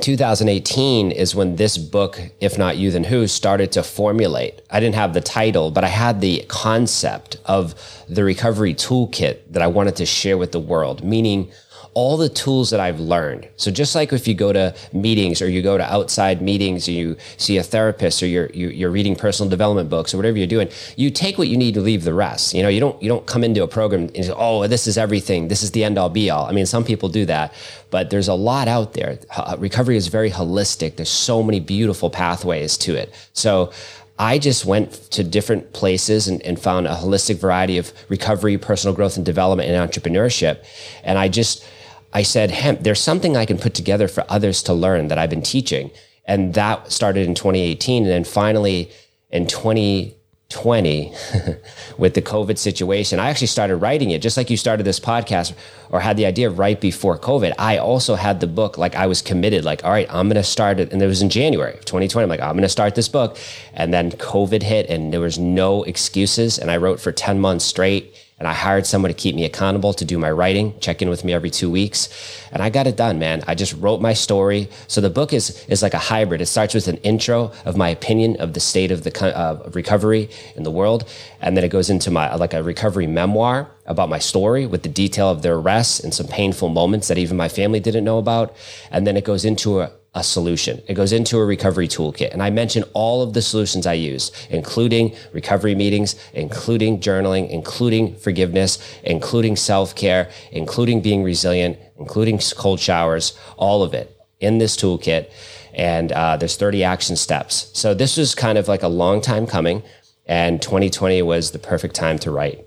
2018 0.00 1.12
is 1.12 1.34
when 1.34 1.56
this 1.56 1.78
book, 1.78 2.20
if 2.40 2.58
not 2.58 2.76
you, 2.76 2.90
then 2.90 3.04
who, 3.04 3.26
started 3.26 3.70
to 3.72 3.82
formulate. 3.82 4.60
I 4.70 4.80
didn't 4.80 4.96
have 4.96 5.14
the 5.14 5.20
title, 5.20 5.70
but 5.70 5.84
I 5.84 5.88
had 5.88 6.20
the 6.20 6.44
concept 6.48 7.36
of 7.44 7.74
the 8.08 8.24
recovery 8.24 8.74
toolkit 8.74 9.52
that 9.52 9.62
I 9.62 9.68
wanted 9.68 9.96
to 9.96 10.06
share 10.06 10.36
with 10.36 10.52
the 10.52 10.60
world, 10.60 11.04
meaning 11.04 11.50
all 11.94 12.16
the 12.16 12.28
tools 12.28 12.70
that 12.70 12.80
I've 12.80 12.98
learned. 12.98 13.48
So 13.56 13.70
just 13.70 13.94
like 13.94 14.12
if 14.12 14.26
you 14.26 14.34
go 14.34 14.52
to 14.52 14.74
meetings 14.92 15.40
or 15.40 15.48
you 15.48 15.62
go 15.62 15.78
to 15.78 15.92
outside 15.92 16.42
meetings, 16.42 16.88
or 16.88 16.92
you 16.92 17.16
see 17.36 17.56
a 17.56 17.62
therapist 17.62 18.22
or 18.22 18.26
you're 18.26 18.50
you're 18.50 18.90
reading 18.90 19.14
personal 19.14 19.48
development 19.48 19.88
books 19.88 20.12
or 20.12 20.16
whatever 20.16 20.36
you're 20.36 20.46
doing, 20.46 20.68
you 20.96 21.10
take 21.10 21.38
what 21.38 21.48
you 21.48 21.56
need 21.56 21.74
to 21.74 21.80
leave 21.80 22.04
the 22.04 22.14
rest. 22.14 22.52
You 22.52 22.62
know, 22.62 22.68
you 22.68 22.80
don't 22.80 23.00
you 23.02 23.08
don't 23.08 23.26
come 23.26 23.44
into 23.44 23.62
a 23.62 23.68
program 23.68 24.10
and 24.14 24.24
say, 24.24 24.32
oh, 24.36 24.66
this 24.66 24.86
is 24.86 24.98
everything. 24.98 25.48
This 25.48 25.62
is 25.62 25.70
the 25.70 25.84
end 25.84 25.96
all 25.96 26.08
be 26.08 26.30
all. 26.30 26.46
I 26.46 26.52
mean, 26.52 26.66
some 26.66 26.84
people 26.84 27.08
do 27.08 27.24
that, 27.26 27.54
but 27.90 28.10
there's 28.10 28.28
a 28.28 28.34
lot 28.34 28.66
out 28.66 28.92
there. 28.94 29.18
Uh, 29.36 29.56
recovery 29.58 29.96
is 29.96 30.08
very 30.08 30.30
holistic. 30.30 30.96
There's 30.96 31.08
so 31.08 31.42
many 31.42 31.60
beautiful 31.60 32.10
pathways 32.10 32.76
to 32.78 32.96
it. 32.96 33.14
So 33.32 33.72
I 34.18 34.38
just 34.38 34.64
went 34.64 34.92
to 35.12 35.24
different 35.24 35.72
places 35.72 36.28
and, 36.28 36.40
and, 36.42 36.58
found 36.58 36.86
a 36.86 36.94
holistic 36.94 37.38
variety 37.38 37.78
of 37.78 37.92
recovery, 38.08 38.56
personal 38.56 38.94
growth 38.94 39.16
and 39.16 39.26
development, 39.26 39.68
and 39.68 39.90
entrepreneurship. 39.90 40.64
And 41.02 41.18
I 41.18 41.26
just 41.26 41.66
I 42.14 42.22
said, 42.22 42.52
hemp, 42.52 42.82
there's 42.82 43.00
something 43.00 43.36
I 43.36 43.44
can 43.44 43.58
put 43.58 43.74
together 43.74 44.06
for 44.06 44.24
others 44.28 44.62
to 44.64 44.72
learn 44.72 45.08
that 45.08 45.18
I've 45.18 45.30
been 45.30 45.42
teaching. 45.42 45.90
And 46.24 46.54
that 46.54 46.92
started 46.92 47.26
in 47.26 47.34
2018. 47.34 48.04
And 48.04 48.10
then 48.10 48.24
finally 48.24 48.90
in 49.30 49.48
2020, 49.48 51.12
with 51.98 52.14
the 52.14 52.22
COVID 52.22 52.56
situation, 52.56 53.18
I 53.18 53.30
actually 53.30 53.48
started 53.48 53.76
writing 53.76 54.10
it 54.10 54.22
just 54.22 54.36
like 54.36 54.48
you 54.48 54.56
started 54.56 54.84
this 54.84 55.00
podcast 55.00 55.54
or 55.90 55.98
had 55.98 56.16
the 56.16 56.24
idea 56.24 56.50
right 56.50 56.80
before 56.80 57.18
COVID. 57.18 57.52
I 57.58 57.78
also 57.78 58.14
had 58.14 58.38
the 58.38 58.46
book, 58.46 58.78
like 58.78 58.94
I 58.94 59.08
was 59.08 59.20
committed, 59.20 59.64
like, 59.64 59.84
all 59.84 59.90
right, 59.90 60.06
I'm 60.08 60.28
going 60.28 60.36
to 60.36 60.44
start 60.44 60.78
it. 60.78 60.92
And 60.92 61.02
it 61.02 61.06
was 61.06 61.20
in 61.20 61.30
January 61.30 61.74
of 61.74 61.84
2020. 61.84 62.22
I'm 62.22 62.28
like, 62.28 62.40
I'm 62.40 62.52
going 62.52 62.62
to 62.62 62.68
start 62.68 62.94
this 62.94 63.08
book. 63.08 63.36
And 63.72 63.92
then 63.92 64.12
COVID 64.12 64.62
hit 64.62 64.88
and 64.88 65.12
there 65.12 65.20
was 65.20 65.36
no 65.36 65.82
excuses. 65.82 66.60
And 66.60 66.70
I 66.70 66.76
wrote 66.76 67.00
for 67.00 67.10
10 67.10 67.40
months 67.40 67.64
straight 67.64 68.14
and 68.38 68.48
I 68.48 68.52
hired 68.52 68.84
someone 68.84 69.10
to 69.10 69.14
keep 69.14 69.36
me 69.36 69.44
accountable 69.44 69.92
to 69.94 70.04
do 70.04 70.18
my 70.18 70.30
writing, 70.30 70.78
check 70.80 71.00
in 71.00 71.08
with 71.08 71.24
me 71.24 71.32
every 71.32 71.50
two 71.50 71.70
weeks. 71.70 72.08
And 72.50 72.62
I 72.62 72.68
got 72.68 72.88
it 72.88 72.96
done, 72.96 73.18
man. 73.18 73.44
I 73.46 73.54
just 73.54 73.74
wrote 73.74 74.00
my 74.00 74.12
story. 74.12 74.68
So 74.88 75.00
the 75.00 75.08
book 75.08 75.32
is, 75.32 75.64
is 75.66 75.82
like 75.82 75.94
a 75.94 75.98
hybrid. 75.98 76.40
It 76.40 76.46
starts 76.46 76.74
with 76.74 76.88
an 76.88 76.96
intro 76.98 77.52
of 77.64 77.76
my 77.76 77.88
opinion 77.88 78.36
of 78.40 78.52
the 78.52 78.60
state 78.60 78.90
of 78.90 79.04
the 79.04 79.36
uh, 79.36 79.70
recovery 79.72 80.30
in 80.56 80.64
the 80.64 80.70
world. 80.70 81.08
And 81.40 81.56
then 81.56 81.62
it 81.62 81.68
goes 81.70 81.90
into 81.90 82.10
my, 82.10 82.34
like 82.34 82.54
a 82.54 82.62
recovery 82.62 83.06
memoir 83.06 83.70
about 83.86 84.08
my 84.08 84.18
story 84.18 84.66
with 84.66 84.82
the 84.82 84.88
detail 84.88 85.30
of 85.30 85.42
their 85.42 85.54
arrests 85.54 86.00
and 86.00 86.12
some 86.12 86.26
painful 86.26 86.70
moments 86.70 87.06
that 87.08 87.18
even 87.18 87.36
my 87.36 87.48
family 87.48 87.78
didn't 87.78 88.04
know 88.04 88.18
about. 88.18 88.56
And 88.90 89.06
then 89.06 89.16
it 89.16 89.24
goes 89.24 89.44
into 89.44 89.80
a, 89.80 89.92
a 90.14 90.22
solution. 90.22 90.80
It 90.86 90.94
goes 90.94 91.12
into 91.12 91.38
a 91.38 91.44
recovery 91.44 91.88
toolkit. 91.88 92.32
And 92.32 92.42
I 92.42 92.50
mention 92.50 92.84
all 92.92 93.22
of 93.22 93.32
the 93.32 93.42
solutions 93.42 93.86
I 93.86 93.94
use, 93.94 94.30
including 94.48 95.14
recovery 95.32 95.74
meetings, 95.74 96.14
including 96.32 97.00
journaling, 97.00 97.50
including 97.50 98.14
forgiveness, 98.16 98.78
including 99.02 99.56
self 99.56 99.94
care, 99.94 100.30
including 100.52 101.00
being 101.00 101.24
resilient, 101.24 101.78
including 101.98 102.38
cold 102.56 102.78
showers, 102.78 103.36
all 103.56 103.82
of 103.82 103.92
it 103.92 104.16
in 104.38 104.58
this 104.58 104.76
toolkit. 104.76 105.30
And 105.74 106.12
uh, 106.12 106.36
there's 106.36 106.56
30 106.56 106.84
action 106.84 107.16
steps. 107.16 107.70
So 107.74 107.94
this 107.94 108.16
was 108.16 108.34
kind 108.36 108.56
of 108.56 108.68
like 108.68 108.84
a 108.84 108.88
long 108.88 109.20
time 109.20 109.46
coming. 109.46 109.82
And 110.26 110.62
2020 110.62 111.22
was 111.22 111.50
the 111.50 111.58
perfect 111.58 111.96
time 111.96 112.18
to 112.20 112.30
write. 112.30 112.64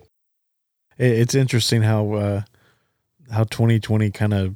It's 0.98 1.34
interesting 1.34 1.84
how, 1.84 2.14
uh, 2.14 2.42
how 3.32 3.46
2020 3.46 4.12
kind 4.12 4.34
of 4.34 4.56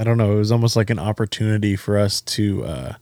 I 0.00 0.04
don't 0.04 0.16
know. 0.16 0.32
It 0.32 0.38
was 0.38 0.50
almost 0.50 0.76
like 0.76 0.88
an 0.88 0.98
opportunity 0.98 1.76
for 1.76 1.98
us 1.98 2.22
to 2.22 2.64
uh, 2.64 2.94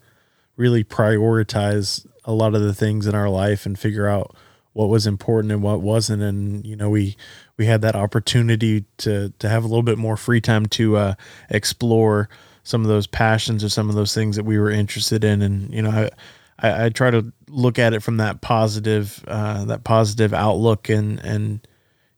really 0.56 0.82
prioritize 0.82 2.04
a 2.24 2.32
lot 2.32 2.56
of 2.56 2.62
the 2.62 2.74
things 2.74 3.06
in 3.06 3.14
our 3.14 3.28
life 3.28 3.66
and 3.66 3.78
figure 3.78 4.08
out 4.08 4.34
what 4.72 4.88
was 4.88 5.06
important 5.06 5.52
and 5.52 5.62
what 5.62 5.80
wasn't. 5.80 6.24
And 6.24 6.66
you 6.66 6.74
know, 6.74 6.90
we 6.90 7.16
we 7.56 7.66
had 7.66 7.82
that 7.82 7.94
opportunity 7.94 8.84
to 8.96 9.32
to 9.38 9.48
have 9.48 9.62
a 9.62 9.68
little 9.68 9.84
bit 9.84 9.96
more 9.96 10.16
free 10.16 10.40
time 10.40 10.66
to 10.66 10.96
uh, 10.96 11.14
explore 11.48 12.28
some 12.64 12.82
of 12.82 12.88
those 12.88 13.06
passions 13.06 13.62
or 13.62 13.68
some 13.68 13.88
of 13.88 13.94
those 13.94 14.12
things 14.12 14.34
that 14.34 14.44
we 14.44 14.58
were 14.58 14.68
interested 14.68 15.22
in. 15.22 15.40
And 15.40 15.72
you 15.72 15.82
know, 15.82 15.90
I 15.90 16.10
I, 16.58 16.86
I 16.86 16.88
try 16.88 17.12
to 17.12 17.32
look 17.46 17.78
at 17.78 17.94
it 17.94 18.02
from 18.02 18.16
that 18.16 18.40
positive 18.40 19.24
uh, 19.28 19.64
that 19.66 19.84
positive 19.84 20.34
outlook 20.34 20.88
and 20.88 21.20
and 21.20 21.64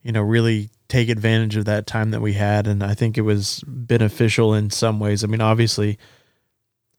you 0.03 0.13
know 0.13 0.23
really 0.23 0.71
take 0.91 1.09
advantage 1.09 1.57
of 1.57 1.65
that 1.65 1.87
time 1.87 2.11
that 2.11 2.21
we 2.21 2.35
had. 2.35 2.67
And 2.67 2.83
I 2.83 2.95
think 2.95 3.17
it 3.17 3.23
was 3.23 3.65
beneficial 3.67 4.53
in 4.55 4.71
some 4.71 5.01
ways. 5.01 5.25
I 5.25 5.29
mean, 5.29 5.41
obviously, 5.41 5.99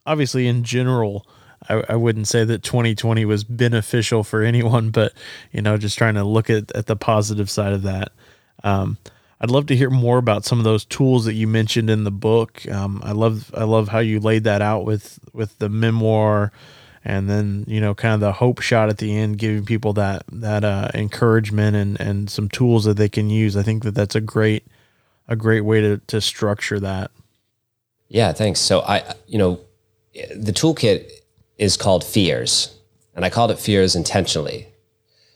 obviously 0.05 0.48
in 0.48 0.63
general. 0.63 1.27
I, 1.69 1.83
I 1.89 1.95
wouldn't 1.95 2.27
say 2.27 2.43
that 2.43 2.63
2020 2.63 3.24
was 3.25 3.43
beneficial 3.43 4.24
for 4.24 4.41
anyone, 4.43 4.89
but 4.89 5.13
you 5.51 5.62
know, 5.62 5.77
just 5.77 5.98
trying 5.98 6.15
to 6.15 6.24
look 6.24 6.50
at, 6.50 6.71
at 6.75 6.88
the 6.88 6.95
positive 6.95 7.50
side 7.50 7.74
of 7.74 7.83
that. 7.83 8.12
Um, 8.63 8.98
I'd 9.39 9.51
love 9.51 9.65
to 9.67 9.75
hear 9.75 9.89
more 9.89 10.19
about 10.19 10.45
some 10.45 10.60
of 10.60 10.63
those 10.63 10.86
tools 10.86 11.25
that 11.25 11.33
you 11.33 11.48
mentioned 11.48 11.89
in 11.89 12.03
the 12.03 12.12
book. 12.12 12.67
Um, 12.69 13.01
I 13.03 13.12
love 13.12 13.51
I 13.57 13.63
love 13.63 13.88
how 13.89 13.98
you 14.00 14.19
laid 14.19 14.43
that 14.43 14.62
out 14.62 14.86
with 14.86 15.19
with 15.33 15.57
the 15.57 15.67
memoir, 15.67 16.51
and 17.03 17.29
then 17.29 17.65
you 17.67 17.81
know 17.81 17.93
kind 17.93 18.13
of 18.13 18.20
the 18.20 18.34
hope 18.34 18.62
shot 18.62 18.89
at 18.89 18.98
the 18.98 19.15
end, 19.15 19.38
giving 19.38 19.65
people 19.65 19.93
that 19.93 20.24
that 20.31 20.63
uh, 20.63 20.89
encouragement 20.93 21.75
and 21.75 22.00
and 22.00 22.29
some 22.29 22.50
tools 22.50 22.86
that 22.86 22.98
they 22.98 23.10
can 23.10 23.29
use. 23.29 23.55
I 23.58 23.63
think 23.63 23.84
that 23.84 23.96
that's 23.96 24.15
a 24.15 24.22
great 24.22 24.65
a 25.27 25.36
great 25.36 25.62
way 25.62 25.81
to 25.81 25.98
to 26.08 26.22
structure 26.22 26.79
that. 26.79 27.12
Yeah, 28.08 28.34
thanks. 28.34 28.60
So 28.60 28.81
I 28.81 29.15
you 29.27 29.38
know 29.38 29.60
the 30.36 30.51
toolkit 30.51 31.12
is 31.58 31.77
called 31.77 32.03
fears, 32.03 32.77
and 33.15 33.24
I 33.24 33.29
called 33.29 33.51
it 33.51 33.60
fears 33.60 33.96
intentionally 33.96 34.67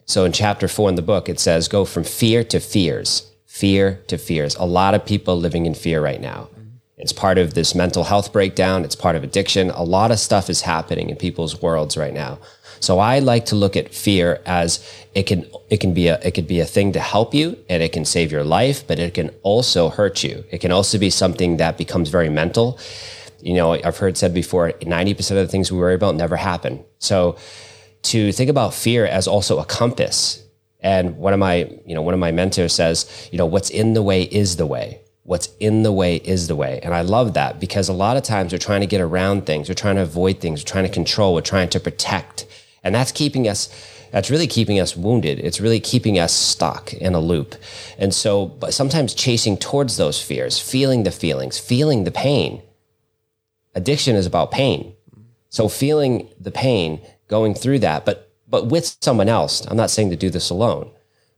so 0.05 0.24
in 0.24 0.31
chapter 0.31 0.67
four 0.67 0.88
in 0.89 0.95
the 0.95 1.01
book, 1.01 1.27
it 1.27 1.39
says, 1.39 1.67
go 1.67 1.84
from 1.84 2.03
fear 2.03 2.43
to 2.45 2.60
fears, 2.60 3.31
fear 3.45 4.03
to 4.07 4.17
fears. 4.17 4.55
A 4.55 4.65
lot 4.65 4.93
of 4.93 5.05
people 5.05 5.36
living 5.36 5.65
in 5.65 5.74
fear 5.74 6.01
right 6.01 6.22
now. 6.22 6.50
It's 6.98 7.12
part 7.12 7.38
of 7.38 7.54
this 7.54 7.75
mental 7.75 8.06
health 8.06 8.32
breakdown. 8.32 8.86
It's 8.86 8.96
part 8.96 9.18
of 9.18 9.24
addiction. 9.24 9.70
A 9.72 9.84
lot 9.84 10.12
of 10.12 10.20
stuff 10.20 10.50
is 10.50 10.62
happening 10.62 11.10
in 11.10 11.18
people's 11.18 11.62
worlds 11.62 11.98
right 11.98 12.14
now. 12.14 12.40
So 12.80 13.00
I 13.00 13.20
like 13.20 13.46
to 13.48 13.56
look 13.56 13.75
at 13.75 13.94
fear 13.94 14.42
as 14.46 14.86
it 15.14 15.24
can 15.24 15.46
it 15.70 15.80
can 15.80 15.94
be 15.94 16.08
a 16.08 16.20
it 16.20 16.32
could 16.32 16.48
be 16.48 16.60
a 16.60 16.66
thing 16.66 16.94
to 16.94 17.00
help 17.00 17.34
you 17.34 17.58
and 17.70 17.84
it 17.84 17.92
can 17.92 18.06
save 18.06 18.32
your 18.32 18.44
life, 18.44 18.88
but 18.88 19.00
it 19.00 19.14
can 19.14 19.30
also 19.44 19.90
hurt 19.90 20.24
you. 20.24 20.46
It 20.52 20.60
can 20.60 20.72
also 20.72 20.98
be 20.98 21.10
something 21.10 21.58
that 21.58 21.78
becomes 21.78 22.10
very 22.10 22.30
mental. 22.30 22.80
You 23.42 23.56
know, 23.56 23.74
I've 23.74 23.98
heard 23.98 24.18
said 24.18 24.34
before, 24.34 24.72
90% 24.72 25.32
of 25.32 25.38
the 25.38 25.48
things 25.48 25.72
we 25.72 25.78
worry 25.78 25.96
about 25.96 26.16
never 26.16 26.36
happen. 26.36 26.84
So 27.00 27.38
to 28.04 28.32
think 28.32 28.50
about 28.50 28.74
fear 28.74 29.06
as 29.06 29.28
also 29.28 29.60
a 29.60 29.66
compass. 29.66 30.42
And 30.80 31.18
one 31.18 31.34
of 31.34 31.40
my, 31.40 31.70
you 31.86 31.96
know, 31.96 32.02
one 32.02 32.14
of 32.14 32.20
my 32.20 32.32
mentors 32.32 32.74
says, 32.74 33.30
you 33.32 33.38
know, 33.38 33.46
what's 33.46 33.70
in 33.70 33.94
the 33.94 34.04
way 34.04 34.24
is 34.24 34.58
the 34.58 34.68
way. 34.68 35.02
What's 35.25 35.50
in 35.60 35.84
the 35.84 35.91
way 35.91 36.17
is 36.17 36.48
the 36.48 36.55
way. 36.55 36.79
And 36.84 36.94
I 36.94 37.01
love 37.01 37.34
that 37.34 37.60
because 37.60 37.89
a 37.89 37.94
lot 37.94 38.15
of 38.15 38.24
times 38.24 38.51
we're 38.51 38.60
trying 38.60 38.82
to 38.82 38.88
get 38.88 39.01
around 39.01 39.46
things, 39.46 39.67
we're 39.67 39.75
trying 39.75 39.96
to 39.98 40.03
avoid 40.03 40.39
things, 40.39 40.62
we're 40.62 40.72
trying 40.72 40.86
to 40.86 40.94
control, 40.94 41.34
we're 41.34 41.41
trying 41.41 41.70
to 41.70 41.79
protect. 41.79 42.46
And 42.84 42.94
that's 42.94 43.12
keeping 43.12 43.48
us, 43.48 43.70
that's 44.12 44.29
really 44.29 44.48
keeping 44.48 44.79
us 44.79 44.96
wounded. 44.96 45.39
It's 45.39 45.60
really 45.60 45.79
keeping 45.79 46.20
us 46.20 46.32
stuck 46.32 46.94
in 46.94 47.15
a 47.15 47.20
loop. 47.20 47.55
And 47.98 48.13
so, 48.13 48.58
sometimes 48.70 49.13
chasing 49.13 49.58
towards 49.58 49.98
those 49.98 50.22
fears, 50.22 50.60
feeling 50.60 51.03
the 51.03 51.12
feelings, 51.12 51.58
feeling 51.60 52.03
the 52.03 52.12
pain. 52.12 52.62
Addiction 53.74 54.15
is 54.15 54.25
about 54.25 54.51
pain. 54.51 54.94
So 55.55 55.70
feeling 55.70 56.29
the 56.38 56.51
pain 56.51 57.01
going 57.27 57.53
through 57.55 57.79
that, 57.79 58.05
but 58.05 58.25
but 58.48 58.67
with 58.67 58.98
someone 59.01 59.29
else. 59.29 59.65
I'm 59.65 59.77
not 59.77 59.89
saying 59.89 60.10
to 60.10 60.15
do 60.15 60.29
this 60.29 60.50
alone, 60.50 60.91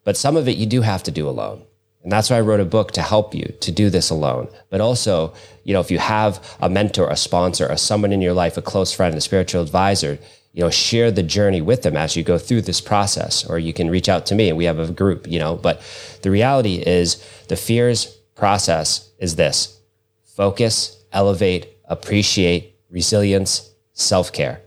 but 0.04 0.18
some 0.18 0.36
of 0.36 0.48
it 0.48 0.58
you 0.58 0.66
do 0.66 0.82
have 0.82 1.04
to 1.04 1.12
do 1.12 1.30
alone. 1.30 1.64
And 2.08 2.12
that's 2.14 2.30
why 2.30 2.38
I 2.38 2.40
wrote 2.40 2.62
a 2.62 2.66
book 2.66 2.94
to 2.94 3.02
help 3.02 3.36
you 3.36 3.54
to 3.60 3.70
do 3.70 3.90
this 3.90 4.10
alone. 4.10 4.48
But 4.70 4.80
also, 4.80 5.34
you 5.66 5.74
know, 5.74 5.82
if 5.82 5.92
you 5.92 6.00
have 6.00 6.42
a 6.62 6.70
mentor, 6.70 7.10
a 7.10 7.18
sponsor, 7.18 7.70
or 7.70 7.76
someone 7.76 8.14
in 8.14 8.22
your 8.22 8.32
life, 8.32 8.56
a 8.56 8.62
close 8.62 8.94
friend, 8.94 9.14
a 9.14 9.20
spiritual 9.20 9.62
advisor, 9.62 10.18
you 10.54 10.64
know, 10.64 10.70
share 10.70 11.12
the 11.12 11.22
journey 11.22 11.60
with 11.60 11.82
them 11.82 11.98
as 11.98 12.16
you 12.16 12.24
go 12.24 12.38
through 12.38 12.62
this 12.62 12.80
process. 12.80 13.44
Or 13.46 13.60
you 13.60 13.74
can 13.74 13.90
reach 13.90 14.08
out 14.08 14.26
to 14.28 14.36
me 14.36 14.48
and 14.48 14.58
we 14.58 14.64
have 14.64 14.80
a 14.80 14.90
group, 14.90 15.28
you 15.28 15.38
know. 15.38 15.58
But 15.58 15.82
the 16.22 16.32
reality 16.32 16.76
is 16.76 17.22
the 17.50 17.58
fears 17.58 18.06
process 18.36 19.12
is 19.20 19.36
this 19.36 19.78
focus, 20.24 21.04
elevate, 21.12 21.68
appreciate, 21.90 22.78
resilience, 22.90 23.70
self 23.92 24.32
care. 24.32 24.62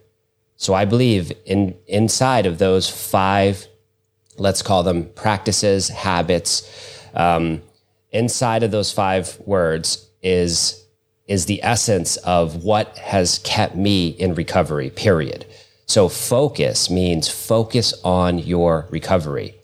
So 0.57 0.75
I 0.75 0.85
believe 0.85 1.33
in 1.47 1.75
inside 1.87 2.45
of 2.45 2.59
those 2.59 2.87
five, 2.87 3.67
let's 4.37 4.61
call 4.61 4.83
them 4.83 5.09
practices, 5.15 5.89
habits, 5.89 6.99
um, 7.14 7.62
inside 8.11 8.62
of 8.62 8.71
those 8.71 8.93
five 8.93 9.38
words 9.40 10.09
is 10.23 10.76
is 11.26 11.47
the 11.47 11.62
essence 11.62 12.17
of 12.19 12.64
what 12.64 12.99
has 12.99 13.38
kept 13.45 13.76
me 13.76 14.09
in 14.09 14.35
recovery. 14.35 14.90
Period. 14.90 15.47
So 15.87 16.09
focus 16.09 16.90
means 16.90 17.29
focus 17.29 17.95
on 18.02 18.38
your 18.38 18.88
recovery. 18.90 19.55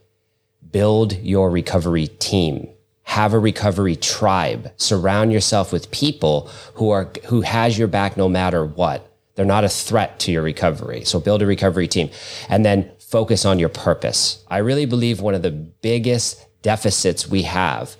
Build 0.71 1.15
your 1.15 1.51
recovery 1.51 2.07
team. 2.07 2.69
Have 3.03 3.35
a 3.35 3.39
recovery 3.39 3.97
tribe. 3.97 4.71
Surround 4.77 5.33
yourself 5.33 5.73
with 5.73 5.91
people 5.91 6.49
who 6.75 6.91
are 6.91 7.11
who 7.27 7.41
has 7.41 7.77
your 7.77 7.89
back 7.89 8.17
no 8.17 8.29
matter 8.29 8.65
what 8.65 9.13
they're 9.37 9.45
not 9.45 9.65
a 9.65 9.69
threat 9.69 10.19
to 10.21 10.33
your 10.33 10.43
recovery. 10.43 11.05
So 11.05 11.21
build 11.21 11.43
a 11.43 11.47
recovery 11.47 11.87
team 11.87 12.11
and 12.49 12.65
then 12.65 12.91
focus 12.99 13.45
on 13.45 13.59
your 13.59 13.69
purpose. 13.69 14.43
I 14.49 14.59
really 14.59 14.87
believe 14.87 15.21
one 15.21 15.35
of 15.35 15.43
the 15.43 15.51
biggest 15.51 16.45
deficits 16.67 17.29
we 17.29 17.43
have 17.43 17.95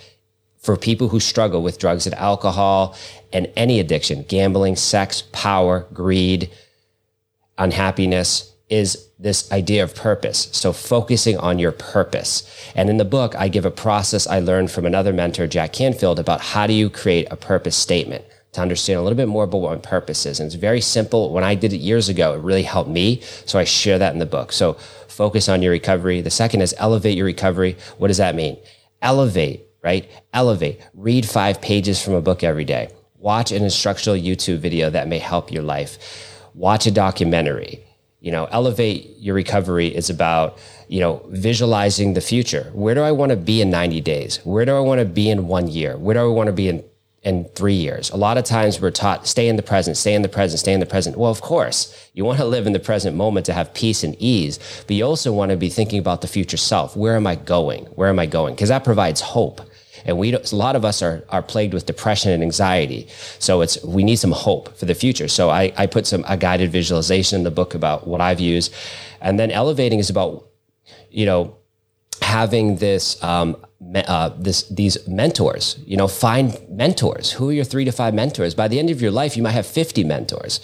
for 0.59 0.77
people 0.77 1.07
who 1.11 1.21
struggle 1.21 1.63
with 1.63 1.79
drugs 1.79 2.05
and 2.05 2.17
alcohol 2.17 2.97
and 3.33 3.47
any 3.55 3.79
addiction, 3.79 4.25
gambling, 4.27 4.75
sex, 4.75 5.23
power, 5.31 5.87
greed, 5.95 6.51
unhappiness, 7.59 8.53
is 8.69 9.09
this 9.21 9.53
idea 9.53 9.85
of 9.85 9.95
purpose. 9.95 10.49
So 10.51 10.73
focusing 10.73 11.39
on 11.39 11.61
your 11.61 11.71
purpose. 11.71 12.43
And 12.75 12.91
in 12.91 12.97
the 12.97 13.05
book, 13.05 13.37
I 13.37 13.47
give 13.47 13.65
a 13.65 13.71
process 13.71 14.27
I 14.27 14.41
learned 14.41 14.73
from 14.73 14.85
another 14.85 15.13
mentor, 15.13 15.47
Jack 15.47 15.73
Canfield, 15.73 16.19
about 16.19 16.41
how 16.41 16.67
do 16.67 16.73
you 16.73 16.91
create 16.91 17.29
a 17.31 17.37
purpose 17.37 17.77
statement 17.77 18.25
to 18.57 18.63
understand 18.63 18.99
a 18.99 19.03
little 19.03 19.17
bit 19.17 19.29
more 19.29 19.45
about 19.45 19.59
what 19.59 19.73
my 19.73 19.79
purpose 19.79 20.27
is. 20.27 20.41
And 20.41 20.47
it's 20.47 20.57
very 20.57 20.81
simple. 20.81 21.33
When 21.33 21.45
I 21.45 21.55
did 21.55 21.73
it 21.73 21.79
years 21.79 22.09
ago, 22.09 22.35
it 22.35 22.43
really 22.43 22.63
helped 22.63 22.91
me. 22.91 23.21
So 23.45 23.59
I 23.59 23.65
share 23.65 23.99
that 23.99 24.13
in 24.13 24.19
the 24.19 24.27
book. 24.27 24.53
So 24.53 24.75
focus 25.09 25.49
on 25.49 25.63
your 25.63 25.73
recovery. 25.73 26.21
The 26.21 26.31
second 26.31 26.63
is 26.63 26.75
elevate 26.79 27.17
your 27.17 27.27
recovery. 27.27 27.77
What 27.99 28.09
does 28.09 28.17
that 28.17 28.35
mean? 28.35 28.59
Elevate, 29.03 29.67
right? 29.83 30.11
Elevate. 30.33 30.81
Read 30.95 31.27
five 31.27 31.61
pages 31.61 32.03
from 32.03 32.15
a 32.15 32.21
book 32.21 32.43
every 32.43 32.65
day. 32.65 32.91
Watch 33.19 33.53
an 33.53 33.63
instructional 33.63 34.19
YouTube 34.19 34.59
video 34.59 34.91
that 34.91 35.07
may 35.07 35.19
help 35.19 35.53
your 35.53 35.63
life. 35.63 36.43
Watch 36.55 36.87
a 36.87 36.91
documentary. 36.91 37.85
You 38.21 38.33
know, 38.33 38.47
elevate 38.51 39.17
your 39.19 39.35
recovery 39.35 39.95
is 39.95 40.09
about, 40.09 40.59
you 40.89 41.01
know, 41.01 41.25
visualizing 41.29 42.15
the 42.15 42.21
future. 42.21 42.71
Where 42.73 42.95
do 42.95 43.03
I 43.03 43.13
want 43.13 43.31
to 43.31 43.37
be 43.37 43.61
in 43.61 43.71
90 43.71 44.01
days? 44.01 44.39
Where 44.45 44.65
do 44.65 44.75
I 44.75 44.81
want 44.81 45.01
to 45.01 45.05
be 45.05 45.29
in 45.29 45.47
one 45.47 45.69
year? 45.69 45.97
Where 45.99 46.15
do 46.15 46.21
I 46.21 46.33
want 46.33 46.47
to 46.47 46.53
be 46.55 46.69
in 46.69 46.83
in 47.27 47.45
three 47.57 47.75
years. 47.75 48.09
A 48.11 48.17
lot 48.17 48.39
of 48.39 48.45
times 48.45 48.81
we're 48.81 48.93
taught 48.93 49.27
stay 49.27 49.49
in 49.49 49.57
the 49.57 49.63
present, 49.63 49.97
stay 49.97 50.15
in 50.15 50.23
the 50.23 50.29
present, 50.29 50.61
stay 50.61 50.73
in 50.73 50.79
the 50.79 50.87
present. 50.87 51.17
Well, 51.17 51.31
of 51.31 51.41
course, 51.41 51.93
you 52.15 52.25
want 52.25 52.39
to 52.39 52.45
live 52.45 52.69
in 52.69 52.73
the 52.73 52.79
present 52.79 53.17
moment 53.17 53.47
to 53.47 53.53
have 53.53 53.75
peace 53.75 54.05
and 54.05 54.15
ease, 54.21 54.61
but 54.87 54.95
you 54.95 55.05
also 55.05 55.33
want 55.33 55.51
to 55.51 55.57
be 55.57 55.69
thinking 55.69 55.99
about 55.99 56.21
the 56.21 56.29
future 56.29 56.57
self. 56.57 56.97
Where 56.97 57.17
am 57.17 57.27
I 57.27 57.35
going? 57.35 57.87
Where 57.97 58.09
am 58.09 58.21
I 58.21 58.27
going? 58.27 58.55
Because 58.55 58.69
that 58.69 58.85
provides 58.85 59.21
hope. 59.21 59.61
And 60.05 60.19
we, 60.19 60.33
a 60.35 60.41
lot 60.53 60.77
of 60.77 60.85
us 60.85 61.03
are, 61.03 61.25
are 61.31 61.43
plagued 61.43 61.75
with 61.75 61.85
depression 61.85 62.31
and 62.31 62.45
anxiety. 62.45 63.09
So 63.41 63.61
it's, 63.61 63.83
we 63.83 64.05
need 64.05 64.17
some 64.17 64.31
hope 64.31 64.77
for 64.77 64.85
the 64.85 64.95
future. 64.95 65.27
So 65.27 65.51
I, 65.51 65.73
I 65.77 65.87
put 65.87 66.07
some, 66.07 66.25
a 66.29 66.37
guided 66.37 66.71
visualization 66.71 67.39
in 67.39 67.45
the 67.45 67.51
book 67.51 67.75
about 67.75 68.07
what 68.07 68.21
I've 68.21 68.39
used. 68.39 68.73
And 69.21 69.37
then 69.37 69.51
elevating 69.51 69.99
is 69.99 70.11
about, 70.11 70.47
you 71.11 71.27
know, 71.27 71.57
having 72.27 72.77
this 72.77 73.23
um, 73.23 73.57
uh, 73.95 74.31
this 74.37 74.69
these 74.69 74.97
mentors. 75.07 75.79
You 75.87 75.97
know, 75.97 76.09
find 76.09 76.59
mentors. 76.69 77.33
Who 77.33 77.49
are 77.51 77.53
your 77.53 77.65
three 77.65 77.85
to 77.85 77.93
five 77.93 78.15
mentors? 78.15 78.55
By 78.55 78.69
the 78.69 78.79
end 78.79 78.91
of 78.91 79.01
your 79.01 79.13
life, 79.13 79.37
you 79.37 79.43
might 79.43 79.53
have 79.61 79.67
fifty 79.67 80.05
mentors. 80.05 80.61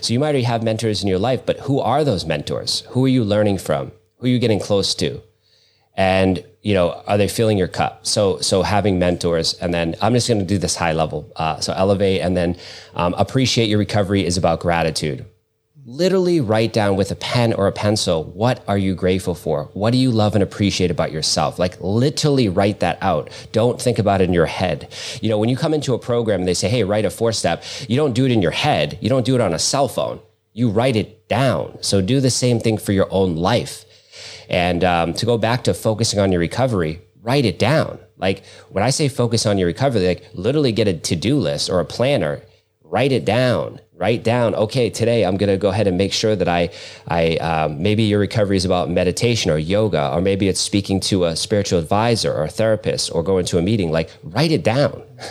So 0.00 0.12
you 0.12 0.20
might 0.20 0.26
already 0.26 0.42
have 0.42 0.62
mentors 0.62 1.02
in 1.02 1.08
your 1.08 1.18
life, 1.18 1.40
but 1.46 1.60
who 1.60 1.80
are 1.80 2.04
those 2.04 2.26
mentors? 2.26 2.80
Who 2.90 3.04
are 3.06 3.14
you 3.16 3.24
learning 3.24 3.58
from? 3.58 3.92
Who 4.18 4.26
are 4.26 4.30
you 4.30 4.38
getting 4.38 4.60
close 4.60 4.94
to? 4.96 5.22
And 5.96 6.44
you 6.62 6.74
know, 6.74 7.02
are 7.06 7.16
they 7.16 7.28
filling 7.28 7.56
your 7.56 7.68
cup? 7.68 8.06
So 8.06 8.38
so 8.40 8.62
having 8.62 8.98
mentors, 8.98 9.54
and 9.54 9.72
then 9.72 9.94
I'm 10.02 10.12
just 10.12 10.28
going 10.28 10.40
to 10.40 10.46
do 10.54 10.58
this 10.58 10.76
high 10.76 10.92
level. 10.92 11.32
Uh, 11.36 11.60
so 11.60 11.72
elevate, 11.72 12.20
and 12.20 12.36
then 12.36 12.56
um, 12.94 13.14
appreciate 13.14 13.68
your 13.70 13.78
recovery 13.78 14.22
is 14.26 14.36
about 14.36 14.60
gratitude 14.60 15.24
literally 15.88 16.40
write 16.40 16.72
down 16.72 16.96
with 16.96 17.12
a 17.12 17.14
pen 17.14 17.52
or 17.52 17.68
a 17.68 17.72
pencil 17.72 18.24
what 18.24 18.64
are 18.66 18.76
you 18.76 18.94
grateful 18.94 19.36
for? 19.36 19.70
What 19.72 19.92
do 19.92 19.98
you 19.98 20.10
love 20.10 20.34
and 20.34 20.42
appreciate 20.42 20.90
about 20.90 21.12
yourself? 21.12 21.60
Like 21.60 21.80
literally 21.80 22.48
write 22.48 22.80
that 22.80 22.98
out. 23.00 23.30
Don't 23.52 23.80
think 23.80 24.00
about 24.00 24.20
it 24.20 24.24
in 24.24 24.34
your 24.34 24.46
head. 24.46 24.92
You 25.22 25.28
know 25.28 25.38
when 25.38 25.48
you 25.48 25.56
come 25.56 25.72
into 25.72 25.94
a 25.94 25.98
program 25.98 26.40
and 26.40 26.48
they 26.48 26.54
say 26.54 26.68
hey 26.68 26.82
write 26.82 27.04
a 27.04 27.10
four 27.10 27.32
step 27.32 27.62
you 27.88 27.96
don't 27.96 28.14
do 28.14 28.26
it 28.26 28.32
in 28.32 28.42
your 28.42 28.50
head. 28.50 28.98
You 29.00 29.08
don't 29.08 29.24
do 29.24 29.36
it 29.36 29.40
on 29.40 29.54
a 29.54 29.58
cell 29.58 29.86
phone. 29.86 30.20
You 30.52 30.70
write 30.70 30.96
it 30.96 31.28
down. 31.28 31.78
So 31.82 32.00
do 32.00 32.20
the 32.20 32.30
same 32.30 32.58
thing 32.58 32.78
for 32.78 32.92
your 32.92 33.06
own 33.10 33.36
life. 33.36 33.84
And 34.48 34.82
um, 34.82 35.14
to 35.14 35.26
go 35.26 35.38
back 35.38 35.64
to 35.64 35.74
focusing 35.74 36.18
on 36.18 36.32
your 36.32 36.40
recovery 36.40 37.00
write 37.26 37.44
it 37.44 37.58
down. 37.58 37.98
Like 38.16 38.44
when 38.70 38.84
I 38.84 38.90
say 38.90 39.08
focus 39.08 39.44
on 39.46 39.58
your 39.58 39.66
recovery, 39.66 40.06
like 40.06 40.30
literally 40.32 40.70
get 40.70 40.86
a 40.88 40.94
to 40.94 41.16
do 41.16 41.36
list 41.36 41.68
or 41.68 41.80
a 41.80 41.84
planner, 41.84 42.40
write 42.82 43.10
it 43.10 43.24
down 43.24 43.80
write 43.96 44.22
down 44.22 44.54
okay 44.54 44.90
today 44.90 45.24
i'm 45.24 45.38
going 45.38 45.48
to 45.48 45.56
go 45.56 45.70
ahead 45.70 45.86
and 45.86 45.96
make 45.96 46.12
sure 46.12 46.36
that 46.36 46.48
i 46.48 46.68
i 47.08 47.36
um, 47.36 47.82
maybe 47.82 48.02
your 48.02 48.20
recovery 48.20 48.56
is 48.56 48.66
about 48.66 48.90
meditation 48.90 49.50
or 49.50 49.56
yoga 49.56 50.10
or 50.12 50.20
maybe 50.20 50.48
it's 50.48 50.60
speaking 50.60 51.00
to 51.00 51.24
a 51.24 51.34
spiritual 51.34 51.78
advisor 51.78 52.32
or 52.32 52.46
therapist 52.46 53.10
or 53.14 53.22
going 53.22 53.46
to 53.46 53.56
a 53.56 53.62
meeting 53.62 53.90
like 53.90 54.10
write 54.22 54.50
it 54.52 54.62
down. 54.62 55.02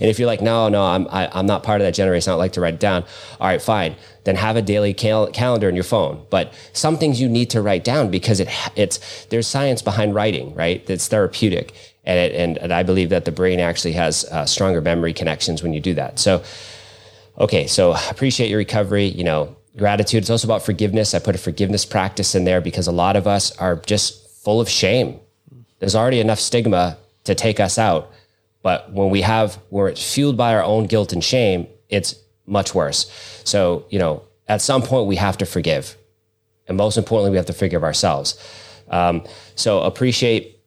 And 0.00 0.10
if 0.10 0.18
you're 0.18 0.26
like 0.26 0.40
no 0.40 0.68
no 0.70 0.82
i'm 0.82 1.06
I, 1.10 1.24
am 1.24 1.30
i 1.34 1.38
am 1.40 1.46
not 1.46 1.62
part 1.62 1.80
of 1.82 1.86
that 1.86 1.94
generation 1.94 2.30
i 2.30 2.32
don't 2.32 2.38
like 2.38 2.52
to 2.52 2.60
write 2.62 2.74
it 2.74 2.80
down 2.80 3.04
all 3.38 3.48
right 3.48 3.60
fine. 3.60 3.96
Then 4.24 4.36
have 4.36 4.56
a 4.56 4.62
daily 4.62 4.94
cal- 4.94 5.28
calendar 5.28 5.68
in 5.68 5.74
your 5.76 5.84
phone. 5.84 6.26
But 6.30 6.52
some 6.72 6.96
things 6.96 7.20
you 7.20 7.28
need 7.28 7.50
to 7.50 7.62
write 7.62 7.84
down 7.84 8.10
because 8.10 8.40
it 8.40 8.48
it's 8.76 9.26
there's 9.26 9.46
science 9.46 9.82
behind 9.82 10.14
writing 10.14 10.54
right? 10.54 10.88
It's 10.88 11.08
therapeutic. 11.08 11.74
And 12.04 12.18
it, 12.18 12.32
and, 12.36 12.56
and 12.58 12.72
i 12.72 12.82
believe 12.84 13.10
that 13.10 13.24
the 13.24 13.32
brain 13.32 13.60
actually 13.60 13.92
has 13.92 14.24
uh, 14.26 14.46
stronger 14.46 14.80
memory 14.80 15.12
connections 15.12 15.62
when 15.62 15.72
you 15.74 15.80
do 15.80 15.92
that. 15.94 16.18
So 16.18 16.42
okay, 17.38 17.66
so 17.66 17.94
appreciate 18.10 18.48
your 18.48 18.58
recovery. 18.58 19.06
You 19.06 19.24
know, 19.24 19.56
gratitude. 19.76 20.22
It's 20.22 20.30
also 20.30 20.46
about 20.46 20.62
forgiveness. 20.62 21.14
I 21.14 21.18
put 21.18 21.34
a 21.34 21.38
forgiveness 21.38 21.84
practice 21.84 22.34
in 22.34 22.44
there 22.44 22.60
because 22.60 22.86
a 22.86 22.92
lot 22.92 23.16
of 23.16 23.26
us 23.26 23.56
are 23.58 23.76
just 23.76 24.28
full 24.42 24.60
of 24.60 24.68
shame. 24.68 25.20
There's 25.78 25.94
already 25.94 26.20
enough 26.20 26.40
stigma 26.40 26.98
to 27.24 27.34
take 27.34 27.60
us 27.60 27.78
out. 27.78 28.10
But 28.62 28.92
when 28.92 29.10
we 29.10 29.20
have, 29.22 29.58
where 29.68 29.88
it's 29.88 30.14
fueled 30.14 30.36
by 30.36 30.54
our 30.54 30.62
own 30.62 30.86
guilt 30.86 31.12
and 31.12 31.22
shame, 31.22 31.68
it's 31.88 32.16
much 32.46 32.74
worse. 32.74 33.10
So, 33.44 33.84
you 33.90 33.98
know, 33.98 34.22
at 34.48 34.60
some 34.60 34.82
point 34.82 35.06
we 35.06 35.16
have 35.16 35.38
to 35.38 35.46
forgive. 35.46 35.96
And 36.68 36.76
most 36.76 36.96
importantly, 36.96 37.30
we 37.30 37.36
have 37.36 37.46
to 37.46 37.52
forgive 37.52 37.84
ourselves. 37.84 38.38
Um, 38.88 39.24
so 39.54 39.82
appreciate 39.82 40.60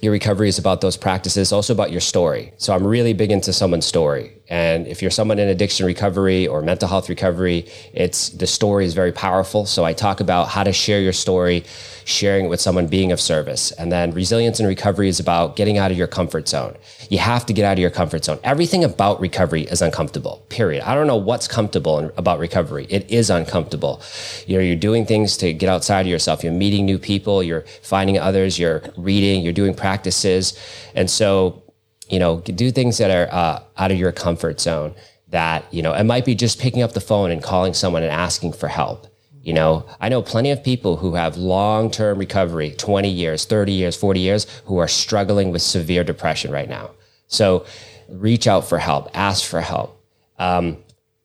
your 0.00 0.12
recovery 0.12 0.48
is 0.48 0.58
about 0.58 0.80
those 0.80 0.96
practices, 0.96 1.52
also 1.52 1.72
about 1.72 1.92
your 1.92 2.00
story. 2.00 2.52
So 2.56 2.74
I'm 2.74 2.86
really 2.86 3.12
big 3.12 3.30
into 3.30 3.52
someone's 3.52 3.86
story. 3.86 4.32
And 4.48 4.86
if 4.86 5.00
you're 5.00 5.10
someone 5.10 5.38
in 5.38 5.48
addiction 5.48 5.86
recovery 5.86 6.46
or 6.46 6.60
mental 6.60 6.86
health 6.86 7.08
recovery, 7.08 7.66
it's 7.94 8.28
the 8.28 8.46
story 8.46 8.84
is 8.84 8.92
very 8.92 9.12
powerful. 9.12 9.64
So 9.64 9.84
I 9.84 9.94
talk 9.94 10.20
about 10.20 10.48
how 10.48 10.64
to 10.64 10.72
share 10.72 11.00
your 11.00 11.14
story, 11.14 11.64
sharing 12.04 12.46
it 12.46 12.48
with 12.48 12.60
someone, 12.60 12.86
being 12.86 13.10
of 13.10 13.20
service. 13.20 13.72
And 13.72 13.90
then 13.90 14.12
resilience 14.12 14.60
and 14.60 14.68
recovery 14.68 15.08
is 15.08 15.18
about 15.18 15.56
getting 15.56 15.78
out 15.78 15.90
of 15.90 15.96
your 15.96 16.06
comfort 16.06 16.46
zone. 16.46 16.76
You 17.08 17.18
have 17.18 17.46
to 17.46 17.54
get 17.54 17.64
out 17.64 17.72
of 17.72 17.78
your 17.78 17.90
comfort 17.90 18.24
zone. 18.24 18.38
Everything 18.44 18.84
about 18.84 19.18
recovery 19.18 19.62
is 19.62 19.80
uncomfortable. 19.80 20.44
Period. 20.50 20.86
I 20.86 20.94
don't 20.94 21.06
know 21.06 21.16
what's 21.16 21.48
comfortable 21.48 22.12
about 22.18 22.38
recovery. 22.38 22.86
It 22.90 23.10
is 23.10 23.30
uncomfortable. 23.30 24.02
You 24.46 24.58
know, 24.58 24.62
you're 24.62 24.76
doing 24.76 25.06
things 25.06 25.38
to 25.38 25.54
get 25.54 25.70
outside 25.70 26.02
of 26.02 26.08
yourself. 26.08 26.44
You're 26.44 26.52
meeting 26.52 26.84
new 26.84 26.98
people, 26.98 27.42
you're 27.42 27.64
finding 27.82 28.18
others, 28.18 28.58
you're 28.58 28.82
reading, 28.96 29.42
you're 29.42 29.54
doing 29.54 29.74
practices. 29.74 30.58
And 30.94 31.10
so 31.10 31.63
you 32.08 32.18
know, 32.18 32.40
do 32.40 32.70
things 32.70 32.98
that 32.98 33.10
are 33.10 33.32
uh, 33.32 33.62
out 33.76 33.90
of 33.90 33.98
your 33.98 34.12
comfort 34.12 34.60
zone. 34.60 34.94
That 35.28 35.64
you 35.72 35.82
know, 35.82 35.92
it 35.94 36.04
might 36.04 36.24
be 36.24 36.34
just 36.34 36.60
picking 36.60 36.82
up 36.82 36.92
the 36.92 37.00
phone 37.00 37.30
and 37.30 37.42
calling 37.42 37.74
someone 37.74 38.02
and 38.02 38.12
asking 38.12 38.52
for 38.52 38.68
help. 38.68 39.06
You 39.42 39.52
know, 39.52 39.84
I 40.00 40.08
know 40.08 40.22
plenty 40.22 40.50
of 40.50 40.64
people 40.64 40.96
who 40.96 41.14
have 41.14 41.36
long 41.36 41.90
term 41.90 42.18
recovery, 42.18 42.70
20 42.70 43.10
years, 43.10 43.44
30 43.44 43.72
years, 43.72 43.96
40 43.96 44.20
years, 44.20 44.46
who 44.64 44.78
are 44.78 44.88
struggling 44.88 45.50
with 45.50 45.60
severe 45.60 46.02
depression 46.02 46.50
right 46.50 46.68
now. 46.68 46.92
So 47.26 47.66
reach 48.08 48.46
out 48.46 48.66
for 48.66 48.78
help, 48.78 49.10
ask 49.12 49.44
for 49.44 49.60
help. 49.60 50.00
Um, 50.38 50.78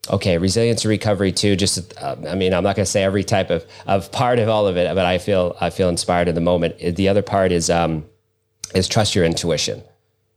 okay, 0.09 0.37
resilience 0.37 0.83
and 0.83 0.89
recovery 0.89 1.31
too. 1.31 1.55
Just, 1.55 1.97
uh, 2.01 2.17
I 2.27 2.35
mean, 2.35 2.53
I'm 2.53 2.63
not 2.63 2.75
going 2.75 2.85
to 2.85 2.91
say 2.91 3.03
every 3.03 3.23
type 3.23 3.49
of, 3.49 3.65
of 3.85 4.11
part 4.11 4.39
of 4.39 4.49
all 4.49 4.67
of 4.67 4.75
it, 4.75 4.93
but 4.95 5.05
I 5.05 5.17
feel, 5.17 5.55
I 5.61 5.69
feel 5.69 5.87
inspired 5.87 6.27
in 6.27 6.35
the 6.35 6.41
moment. 6.41 6.77
The 6.95 7.07
other 7.07 7.21
part 7.21 7.51
is, 7.51 7.69
um, 7.69 8.05
is 8.75 8.87
trust 8.87 9.15
your 9.15 9.23
intuition 9.23 9.81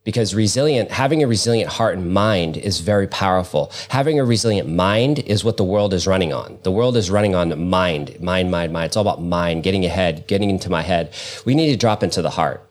because 0.05 0.35
resilient 0.35 0.91
having 0.91 1.23
a 1.23 1.27
resilient 1.27 1.71
heart 1.71 1.97
and 1.97 2.13
mind 2.13 2.57
is 2.57 2.81
very 2.81 3.07
powerful. 3.07 3.71
Having 3.89 4.19
a 4.19 4.25
resilient 4.25 4.69
mind 4.69 5.21
is 5.21 5.45
what 5.45 5.57
the 5.57 5.65
world 5.65 5.95
is 5.95 6.07
running 6.07 6.33
on. 6.33 6.59
The 6.63 6.73
world 6.73 6.97
is 6.97 7.11
running 7.11 7.35
on 7.35 7.69
mind 7.69 8.21
mind 8.21 8.51
mind 8.51 8.73
mind. 8.73 8.87
It's 8.87 8.97
all 8.97 9.03
about 9.03 9.23
mind 9.23 9.63
getting 9.63 9.85
ahead 9.85 10.27
getting 10.27 10.51
into 10.51 10.71
my 10.71 10.83
head. 10.83 11.13
We 11.45 11.55
need 11.55 11.71
to 11.71 11.77
drop 11.77 12.03
into 12.03 12.23
the 12.23 12.31
heart. 12.31 12.69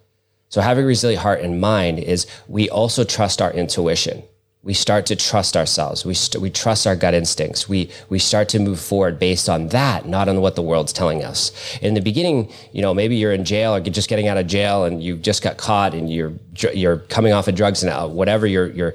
So 0.50 0.60
having 0.60 0.84
a 0.84 0.88
resilient 0.88 1.22
heart 1.22 1.42
and 1.42 1.62
mind 1.62 2.00
is 2.00 2.28
we 2.48 2.70
also 2.70 3.04
trust 3.04 3.42
our 3.42 3.52
intuition 3.52 4.24
we 4.64 4.74
start 4.76 5.08
to 5.08 5.16
trust 5.16 5.58
ourselves. 5.58 6.06
We, 6.06 6.14
st- 6.14 6.40
we 6.40 6.52
trust 6.52 6.86
our 6.86 6.96
gut 6.96 7.16
instincts. 7.16 7.68
We, 7.68 7.90
we 8.10 8.20
start 8.20 8.48
to 8.50 8.60
move 8.60 8.80
forward 8.80 9.18
based 9.18 9.50
on 9.50 9.70
that, 9.70 10.08
not 10.08 10.30
on 10.30 10.40
what 10.40 10.56
the 10.56 10.62
world's 10.62 10.94
telling 10.94 11.24
us. 11.24 11.52
In 11.82 11.96
the 11.96 12.02
beginning, 12.02 12.52
you 12.72 12.84
know, 12.84 12.94
maybe 12.94 13.16
you're 13.16 13.32
in 13.32 13.44
jail 13.44 13.74
or 13.74 13.80
just 13.80 14.08
getting 14.08 14.28
out 14.28 14.38
of 14.38 14.46
jail 14.46 14.86
and 14.86 15.02
you 15.02 15.18
just 15.18 15.42
got 15.42 15.58
caught 15.58 15.96
and 15.96 16.14
you're, 16.14 16.34
you're 16.74 16.98
coming 16.98 17.34
off 17.34 17.48
of 17.48 17.56
drugs 17.56 17.82
and 17.82 17.92
uh, 17.92 18.08
whatever 18.08 18.46
you're, 18.46 18.70
you're, 18.70 18.94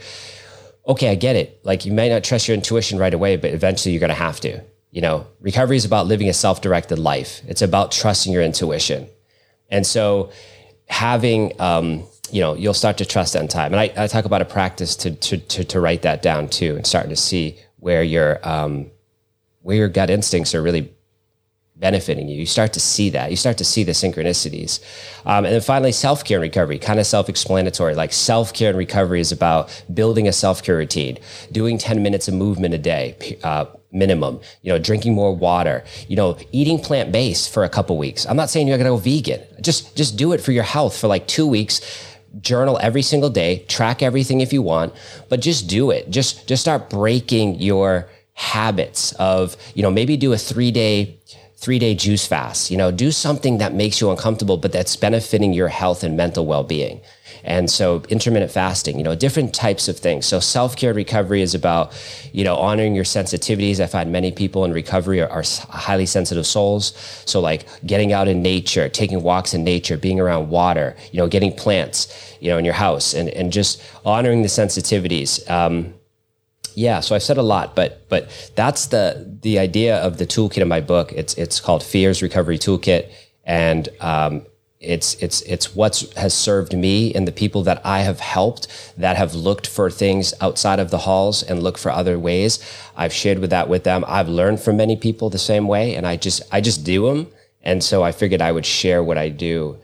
okay, 0.87 1.11
I 1.11 1.17
get 1.17 1.35
it. 1.35 1.61
Like 1.65 1.85
you 1.85 1.91
may 1.91 2.09
not 2.09 2.23
trust 2.23 2.47
your 2.47 2.55
intuition 2.55 2.97
right 2.97 3.13
away, 3.13 3.37
but 3.37 3.53
eventually 3.53 3.93
you're 3.93 4.01
going 4.01 4.11
to 4.11 4.15
have 4.15 4.39
to. 4.41 4.61
You 4.93 5.01
know, 5.01 5.27
recovery 5.41 5.77
is 5.77 5.85
about 5.85 6.07
living 6.07 6.29
a 6.29 6.33
self-directed 6.33 6.99
life. 6.99 7.41
It's 7.49 7.61
about 7.61 7.91
trusting 7.91 8.33
your 8.33 8.43
intuition. 8.43 9.09
And 9.69 9.85
so 9.85 10.31
having, 10.87 11.61
um, 11.61 12.05
you 12.33 12.41
know, 12.41 12.55
you'll 12.55 12.75
start 12.75 12.99
to 12.99 13.05
trust 13.05 13.35
in 13.35 13.49
time. 13.49 13.73
And 13.73 13.81
I, 13.81 14.05
I 14.05 14.07
talk 14.07 14.25
about 14.25 14.43
a 14.43 14.45
practice 14.45 14.97
to, 14.97 15.11
to, 15.15 15.39
to, 15.39 15.65
to, 15.65 15.81
write 15.81 16.03
that 16.03 16.23
down 16.23 16.49
too 16.49 16.77
and 16.77 16.87
starting 16.87 17.11
to 17.11 17.17
see 17.17 17.59
where 17.79 18.03
your, 18.03 18.41
um, 18.43 18.91
where 19.63 19.77
your 19.77 19.89
gut 19.89 20.11
instincts 20.11 20.55
are 20.55 20.63
really 20.63 20.93
benefiting 21.77 22.29
you. 22.29 22.39
You 22.39 22.47
start 22.47 22.73
to 22.75 22.81
see 22.81 23.11
that. 23.11 23.31
You 23.31 23.37
start 23.37 23.59
to 23.59 23.65
see 23.65 23.85
the 23.85 23.93
synchronicities. 23.93 24.81
Um, 25.25 25.45
and 25.45 25.55
then 25.55 25.61
finally, 25.61 25.93
self 25.93 26.25
care 26.25 26.39
and 26.39 26.43
recovery, 26.43 26.79
kind 26.79 26.99
of 26.99 27.07
self 27.07 27.29
explanatory. 27.29 27.95
Like 27.95 28.13
self 28.13 28.53
care 28.53 28.71
and 28.71 28.79
recovery 28.79 29.21
is 29.21 29.33
about 29.33 29.85
building 29.93 30.27
a 30.27 30.33
self 30.33 30.63
care 30.63 30.77
routine, 30.77 31.19
doing 31.53 31.79
10 31.79 32.03
minutes 32.03 32.29
of 32.29 32.35
movement 32.35 32.75
a 32.75 32.79
day. 32.79 33.39
Uh, 33.43 33.67
minimum 33.93 34.39
you 34.61 34.71
know 34.71 34.79
drinking 34.79 35.15
more 35.15 35.35
water 35.35 35.83
you 36.07 36.17
know 36.17 36.37
eating 36.53 36.79
plant-based 36.79 37.51
for 37.51 37.65
a 37.65 37.69
couple 37.69 37.97
weeks 37.97 38.27
i'm 38.27 38.37
not 38.37 38.51
saying 38.51 38.67
you're 38.67 38.77
to 38.77 38.85
go 38.85 38.97
vegan 38.97 39.41
just 39.63 39.97
just 39.97 40.19
do 40.19 40.33
it 40.33 40.41
for 40.41 40.53
your 40.53 40.65
health 40.65 40.99
for 40.99 41.07
like 41.07 41.27
two 41.27 41.47
weeks 41.47 41.81
journal 42.41 42.79
every 42.83 43.03
single 43.03 43.31
day, 43.31 43.65
track 43.69 44.03
everything 44.03 44.41
if 44.41 44.53
you 44.53 44.63
want, 44.63 44.93
but 45.29 45.41
just 45.41 45.69
do 45.69 45.91
it. 45.91 46.11
Just 46.11 46.47
just 46.47 46.63
start 46.63 46.91
breaking 46.91 47.61
your 47.61 48.09
habits 48.35 49.13
of, 49.13 49.57
you 49.75 49.83
know, 49.83 49.91
maybe 49.91 50.17
do 50.17 50.33
a 50.33 50.37
3-day 50.37 51.19
three 51.57 51.79
day 51.79 51.95
juice 51.95 52.27
fast. 52.27 52.71
You 52.71 52.77
know, 52.77 52.91
do 52.91 53.11
something 53.11 53.59
that 53.59 53.75
makes 53.75 54.01
you 54.01 54.11
uncomfortable, 54.11 54.57
but 54.57 54.73
that's 54.73 54.95
benefiting 54.97 55.53
your 55.53 55.69
health 55.69 56.05
and 56.05 56.17
mental 56.17 56.47
well 56.47 56.65
being. 56.65 57.01
And 57.47 57.71
so 57.71 58.03
intermittent 58.09 58.51
fasting, 58.51 58.99
you 58.99 59.05
know, 59.05 59.15
different 59.15 59.55
types 59.55 59.87
of 59.87 59.97
things. 59.97 60.27
So 60.27 60.41
self-care 60.41 60.93
recovery 60.93 61.43
is 61.43 61.55
about, 61.55 61.93
you 62.33 62.43
know, 62.43 62.57
honoring 62.57 62.97
your 62.97 63.05
sensitivities. 63.05 63.79
I 63.79 63.87
find 63.87 64.11
many 64.11 64.33
people 64.33 64.65
in 64.65 64.73
recovery 64.73 65.23
are, 65.23 65.31
are, 65.31 65.45
highly 65.71 66.07
sensitive 66.07 66.45
souls. 66.45 66.93
So 67.25 67.41
like 67.41 67.67
getting 67.87 68.13
out 68.13 68.27
in 68.27 68.43
nature, 68.43 68.89
taking 68.89 69.23
walks 69.23 69.55
in 69.55 69.63
nature, 69.63 69.97
being 69.97 70.19
around 70.19 70.51
water, 70.51 70.97
you 71.13 71.19
know, 71.19 71.29
getting 71.29 71.55
plants, 71.55 72.37
you 72.41 72.51
know, 72.51 72.59
in 72.59 72.65
your 72.65 72.75
house 72.75 73.15
and, 73.15 73.29
and 73.29 73.53
just 73.53 73.81
honoring 74.05 74.43
the 74.43 74.49
sensitivities. 74.49 75.49
Um, 75.49 75.95
yeah, 76.75 77.01
so 77.01 77.15
I've 77.15 77.23
said 77.23 77.39
a 77.39 77.43
lot, 77.43 77.75
but 77.75 78.07
but 78.11 78.51
that's 78.55 78.87
the 78.87 79.39
the 79.41 79.59
idea 79.59 79.97
of 79.97 80.19
the 80.19 80.27
toolkit 80.27 80.59
in 80.59 80.69
my 80.69 80.83
book. 80.83 81.11
It's 81.13 81.33
it's 81.35 81.59
called 81.59 81.83
Fears 81.83 82.23
Recovery 82.23 82.59
Toolkit, 82.59 83.11
and 83.45 83.89
um, 84.01 84.45
it's 84.87 85.15
it's 85.23 85.43
it's 85.43 85.75
what 85.75 86.05
has 86.17 86.33
served 86.33 86.77
me 86.77 87.13
and 87.15 87.27
the 87.27 87.33
people 87.33 87.63
that 87.65 87.81
I 87.85 88.01
have 88.01 88.21
helped 88.21 88.69
that 88.97 89.17
have 89.17 89.35
looked 89.35 89.67
for 89.67 89.91
things 89.91 90.33
outside 90.41 90.79
of 90.79 90.91
the 90.91 90.99
halls 90.99 91.43
and 91.43 91.63
look 91.63 91.79
for 91.79 91.91
other 91.91 92.19
ways. 92.19 92.59
I've 92.97 93.13
shared 93.13 93.39
with 93.39 93.51
that 93.51 93.69
with 93.69 93.85
them. 93.85 94.05
I've 94.07 94.29
learned 94.29 94.61
from 94.61 94.77
many 94.77 94.97
people 94.97 95.31
the 95.31 95.39
same 95.39 95.69
way, 95.69 95.95
and 95.95 96.07
I 96.07 96.17
just 96.17 96.43
I 96.53 96.61
just 96.61 96.85
do 96.85 97.07
them, 97.07 97.29
and 97.63 97.83
so 97.83 98.03
I 98.03 98.13
figured 98.13 98.41
I 98.41 98.53
would 98.53 98.67
share 98.67 99.03
what 99.03 99.19
I 99.19 99.29
do. 99.29 99.79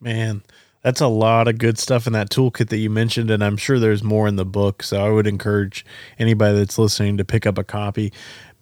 Man, 0.00 0.42
that's 0.82 1.00
a 1.00 1.08
lot 1.08 1.48
of 1.48 1.58
good 1.58 1.78
stuff 1.78 2.06
in 2.06 2.12
that 2.12 2.30
toolkit 2.30 2.68
that 2.68 2.78
you 2.78 2.90
mentioned, 2.90 3.30
and 3.30 3.42
I'm 3.42 3.56
sure 3.56 3.80
there's 3.80 4.04
more 4.04 4.28
in 4.28 4.36
the 4.36 4.44
book. 4.44 4.84
So 4.84 5.04
I 5.04 5.10
would 5.10 5.26
encourage 5.26 5.84
anybody 6.18 6.58
that's 6.58 6.78
listening 6.78 7.16
to 7.16 7.24
pick 7.24 7.44
up 7.44 7.58
a 7.58 7.64
copy. 7.64 8.12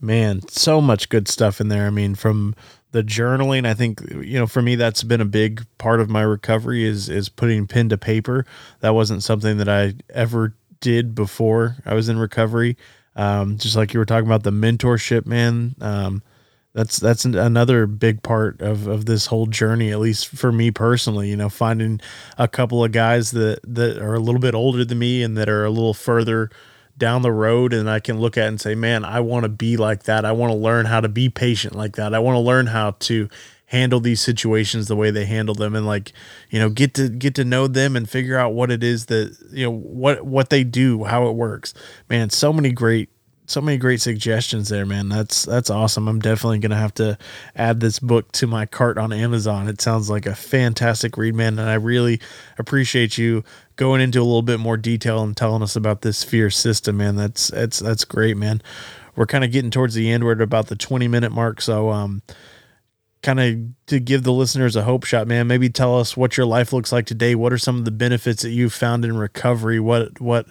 Man, 0.00 0.46
so 0.48 0.80
much 0.80 1.10
good 1.10 1.28
stuff 1.28 1.60
in 1.60 1.68
there. 1.68 1.87
I 1.87 1.90
mean, 1.90 2.14
from 2.14 2.54
the 2.94 3.02
journaling, 3.02 3.66
I 3.66 3.74
think 3.74 4.00
you 4.22 4.38
know, 4.38 4.46
for 4.46 4.62
me, 4.62 4.76
that's 4.76 5.02
been 5.02 5.20
a 5.20 5.24
big 5.26 5.66
part 5.78 6.00
of 6.00 6.09
my 6.09 6.22
recovery 6.22 6.85
is 6.85 7.09
is 7.09 7.28
putting 7.28 7.66
pen 7.66 7.88
to 7.88 7.98
paper. 7.98 8.46
That 8.80 8.94
wasn't 8.94 9.24
something 9.24 9.59
that 9.59 9.68
I 9.68 9.94
ever 10.11 10.54
did 10.78 11.12
before 11.12 11.76
I 11.85 11.94
was 11.94 12.09
in 12.09 12.20
recovery. 12.20 12.76
Um, 13.16 13.59
just 13.59 13.74
like 13.74 13.92
you 13.92 13.98
were 13.98 14.04
talking 14.04 14.28
about 14.28 14.44
the 14.44 14.52
mentorship, 14.52 15.26
man. 15.26 15.74
Um, 15.80 16.22
that's 16.72 16.98
that's 16.98 17.24
another 17.24 17.88
big 17.88 18.22
part 18.22 18.62
of, 18.62 18.87
of 18.87 19.07
this 19.07 19.26
whole 19.26 19.46
journey 19.46 19.90
at 19.90 20.00
least 20.00 20.26
for 20.26 20.50
me 20.50 20.72
personally 20.72 21.30
you 21.30 21.37
know 21.37 21.48
finding 21.48 22.00
a 22.37 22.48
couple 22.48 22.83
of 22.83 22.90
guys 22.90 23.30
that 23.30 23.61
that 23.62 23.98
are 23.98 24.14
a 24.14 24.18
little 24.18 24.40
bit 24.40 24.57
older 24.57 24.85
than 24.85 24.98
me 24.98 25.22
and 25.22 25.37
that 25.37 25.48
are 25.48 25.64
a 25.64 25.70
little 25.70 25.94
further 25.94 26.50
down 26.96 27.22
the 27.22 27.33
road 27.33 27.72
and 27.72 27.90
I 27.90 28.00
can 28.00 28.20
look 28.20 28.37
at 28.37 28.46
and 28.46 28.61
say 28.61 28.74
man 28.74 29.04
I 29.04 29.20
want 29.20 29.44
to 29.44 29.48
be 29.48 29.76
like 29.76 30.04
that. 30.04 30.24
I 30.24 30.33
want 30.33 30.52
to 30.52 30.59
learn 30.59 30.87
how 30.87 31.00
to 31.00 31.09
be 31.09 31.28
patient 31.28 31.74
like 31.74 31.96
that. 31.96 32.14
I 32.14 32.18
want 32.18 32.37
to 32.37 32.40
learn 32.40 32.66
how 32.66 32.92
to 33.00 33.28
handle 33.66 33.98
these 33.98 34.20
situations 34.20 34.87
the 34.88 34.94
way 34.94 35.11
they 35.11 35.24
handle 35.24 35.54
them 35.54 35.74
and 35.74 35.87
like 35.87 36.12
you 36.50 36.59
know 36.59 36.68
get 36.68 36.94
to 36.94 37.09
get 37.09 37.35
to 37.35 37.44
know 37.44 37.66
them 37.66 37.96
and 37.96 38.09
figure 38.09 38.38
out 38.38 38.52
what 38.52 38.70
it 38.70 38.85
is 38.85 39.07
that 39.07 39.37
you 39.50 39.64
know 39.64 39.70
what 39.70 40.22
what 40.24 40.50
they 40.50 40.64
do 40.64 41.04
how 41.04 41.28
it 41.28 41.33
works. 41.33 41.74
Man 42.09 42.30
so 42.30 42.52
many 42.52 42.70
great 42.70 43.09
so 43.46 43.61
many 43.61 43.76
great 43.76 44.00
suggestions 44.00 44.68
there 44.68 44.87
man 44.87 45.09
that's 45.09 45.44
that's 45.44 45.70
awesome 45.70 46.09
i'm 46.09 46.20
definitely 46.20 46.59
gonna 46.59 46.76
have 46.76 46.94
to 46.94 47.16
add 47.54 47.80
this 47.80 47.98
book 47.98 48.30
to 48.33 48.46
my 48.46 48.64
cart 48.66 48.96
on 48.98 49.12
amazon 49.12 49.68
it 49.68 49.80
sounds 49.80 50.09
like 50.09 50.26
a 50.26 50.35
fantastic 50.35 51.16
read 51.16 51.35
man 51.35 51.59
and 51.59 51.68
i 51.68 51.74
really 51.74 52.20
appreciate 52.59 53.18
you 53.18 53.44
going 53.76 54.00
into 54.00 54.18
a 54.18 54.24
little 54.24 54.42
bit 54.42 54.61
more 54.61 54.76
detail 54.76 55.22
and 55.22 55.37
telling 55.37 55.62
us 55.62 55.76
about 55.76 56.02
this 56.02 56.24
fear 56.24 56.50
system 56.50 56.96
man 56.96 57.16
that's 57.16 57.48
that's 57.48 57.78
that's 57.78 58.04
great 58.04 58.37
man 58.37 58.62
we're 59.16 59.26
kind 59.26 59.44
of 59.44 59.52
getting 59.52 59.70
towards 59.70 59.94
the 59.94 60.11
end 60.11 60.24
we're 60.24 60.33
at 60.33 60.40
about 60.40 60.68
the 60.68 60.76
20 60.76 61.07
minute 61.09 61.33
mark 61.33 61.61
so 61.61 61.90
um 61.90 62.22
kind 63.24 63.40
of 63.40 63.87
to 63.87 63.98
give 63.98 64.22
the 64.22 64.33
listeners 64.33 64.76
a 64.76 64.83
hope 64.83 65.02
shot, 65.02 65.26
man. 65.26 65.46
Maybe 65.46 65.70
tell 65.70 65.98
us 65.98 66.16
what 66.16 66.37
your 66.37 66.46
life 66.46 66.72
looks 66.72 66.92
like 66.92 67.07
today. 67.07 67.35
What 67.35 67.52
are 67.52 67.59
some 67.59 67.78
of 67.78 67.87
the 67.87 67.90
benefits 67.90 68.42
that 68.42 68.50
you've 68.50 68.74
found 68.74 69.04
in 69.04 69.16
recovery? 69.16 69.80
What 69.80 70.20
what 70.20 70.46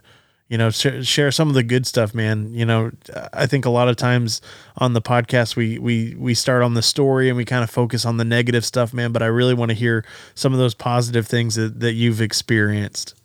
you 0.53 0.59
know 0.59 0.69
sh- 0.69 1.03
share 1.03 1.31
some 1.31 1.47
of 1.47 1.55
the 1.55 1.63
good 1.63 1.87
stuff, 1.87 2.13
man. 2.13 2.53
You 2.53 2.63
know, 2.63 2.91
I 3.33 3.47
think 3.47 3.65
a 3.65 3.71
lot 3.71 3.87
of 3.87 3.95
times 3.95 4.39
on 4.77 4.93
the 4.93 5.01
podcast 5.01 5.55
we 5.55 5.79
we 5.79 6.13
we 6.15 6.35
start 6.35 6.61
on 6.61 6.75
the 6.75 6.83
story 6.83 7.27
and 7.27 7.35
we 7.35 7.43
kind 7.43 7.63
of 7.63 7.71
focus 7.71 8.05
on 8.05 8.17
the 8.17 8.23
negative 8.23 8.63
stuff, 8.63 8.93
man. 8.93 9.11
But 9.11 9.23
I 9.23 9.25
really 9.25 9.55
want 9.55 9.69
to 9.69 9.75
hear 9.75 10.05
some 10.35 10.53
of 10.53 10.59
those 10.59 10.75
positive 10.75 11.25
things 11.25 11.55
that 11.55 11.79
that 11.79 11.93
you've 11.93 12.21
experienced. 12.21 13.15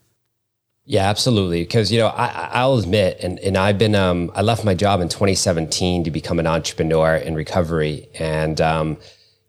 Yeah, 0.86 1.06
absolutely. 1.06 1.64
Because 1.64 1.92
you 1.92 1.98
know, 1.98 2.06
I, 2.06 2.48
I'll 2.50 2.78
admit, 2.78 3.18
and 3.20 3.38
and 3.40 3.58
I've 3.58 3.76
been, 3.76 3.94
um, 3.94 4.32
I 4.34 4.40
left 4.40 4.64
my 4.64 4.72
job 4.72 5.02
in 5.02 5.10
2017 5.10 6.04
to 6.04 6.10
become 6.10 6.38
an 6.38 6.46
entrepreneur 6.46 7.16
in 7.16 7.34
recovery, 7.34 8.08
and 8.18 8.58
um, 8.58 8.96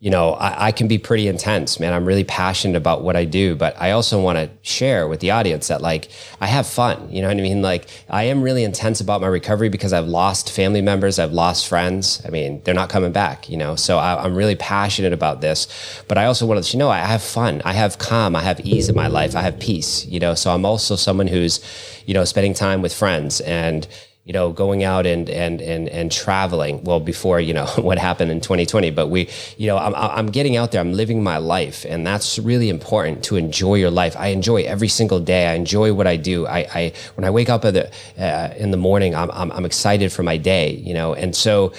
you 0.02 0.10
know, 0.10 0.32
I, 0.32 0.68
I, 0.68 0.72
can 0.72 0.88
be 0.88 0.98
pretty 0.98 1.28
intense, 1.28 1.78
man. 1.78 1.92
I'm 1.92 2.06
really 2.06 2.24
passionate 2.24 2.78
about 2.78 3.04
what 3.04 3.18
I 3.18 3.26
do, 3.26 3.54
but 3.54 3.76
I 3.82 3.92
also 3.92 4.22
want 4.22 4.38
to 4.38 4.50
share 4.62 5.10
with 5.10 5.20
the 5.20 5.32
audience 5.32 5.68
that 5.68 5.82
like 5.82 6.10
I 6.40 6.48
have 6.48 6.66
fun. 6.66 7.12
You 7.12 7.22
know 7.22 7.28
what 7.28 7.36
I 7.36 7.42
mean? 7.42 7.62
Like 7.62 7.90
I 8.10 8.24
am 8.24 8.42
really 8.42 8.64
intense 8.64 9.02
about 9.02 9.20
my 9.20 9.28
recovery 9.28 9.68
because 9.68 9.92
I've 9.92 10.08
lost 10.08 10.52
family 10.52 10.82
members, 10.82 11.20
I've 11.20 11.34
lost 11.34 11.68
friends. 11.68 12.22
I 12.26 12.30
mean, 12.30 12.62
they're 12.64 12.74
not 12.74 12.88
coming 12.88 13.12
back. 13.12 13.50
You 13.50 13.58
know, 13.58 13.76
so 13.76 13.98
I, 13.98 14.24
am 14.24 14.36
really 14.36 14.56
passionate 14.56 15.12
about 15.12 15.42
this. 15.42 15.68
But 16.08 16.18
I 16.18 16.26
also 16.26 16.46
want 16.46 16.58
to 16.58 16.62
let 16.62 16.74
you 16.74 16.80
know 16.80 16.90
I 16.90 17.00
have 17.00 17.22
fun, 17.22 17.62
I 17.66 17.74
have 17.74 17.98
calm, 17.98 18.38
I 18.38 18.42
have 18.42 18.62
ease 18.62 18.88
in 18.88 18.96
my 18.96 19.08
life, 19.08 19.36
I 19.36 19.42
have 19.42 19.60
peace. 19.60 20.06
You 20.06 20.22
know, 20.22 20.34
so 20.34 20.52
I'm 20.52 20.64
also 20.64 20.96
someone 20.96 21.28
who's, 21.28 21.60
you 22.06 22.14
know, 22.14 22.24
spending 22.24 22.54
time 22.54 22.82
with 22.82 22.94
friends 22.94 23.42
and 23.42 23.86
you 24.26 24.34
know, 24.34 24.52
going 24.52 24.84
out 24.84 25.06
and 25.06 25.30
and 25.30 25.62
and 25.62 25.90
and 25.90 26.12
traveling. 26.12 26.84
Well, 26.84 27.00
before 27.00 27.40
you 27.40 27.54
know 27.54 27.66
what 27.78 27.98
happened 27.98 28.32
in 28.32 28.42
2020, 28.42 28.92
but 28.92 29.08
we, 29.08 29.30
you 29.58 29.68
know, 29.68 29.78
I'm 29.78 29.96
I'm 29.96 30.28
getting 30.28 30.56
out 30.56 30.72
there. 30.72 30.82
I'm 30.82 30.94
living 30.94 31.24
my 31.24 31.38
life, 31.38 31.86
and 31.88 32.06
that's 32.06 32.38
really 32.38 32.70
important 32.70 33.24
to 33.26 33.38
enjoy 33.38 33.76
your 33.76 33.92
life. 33.92 34.16
I 34.18 34.28
enjoy 34.28 34.64
every 34.64 34.88
single 34.88 35.20
day. 35.20 35.48
I 35.48 35.54
enjoy 35.54 35.94
what 35.94 36.08
I 36.08 36.16
do. 36.16 36.46
I, 36.46 36.60
I 36.74 36.94
when 37.16 37.26
I 37.26 37.30
wake 37.30 37.50
up 37.50 37.62
the, 37.64 37.92
uh, 38.18 38.54
in 38.58 38.72
the 38.72 38.78
morning, 38.78 39.16
I'm, 39.16 39.32
I'm 39.32 39.52
I'm 39.52 39.66
excited 39.66 40.12
for 40.12 40.24
my 40.24 40.38
day. 40.38 40.72
You 40.72 40.94
know, 40.94 41.14
and 41.14 41.36
so, 41.36 41.74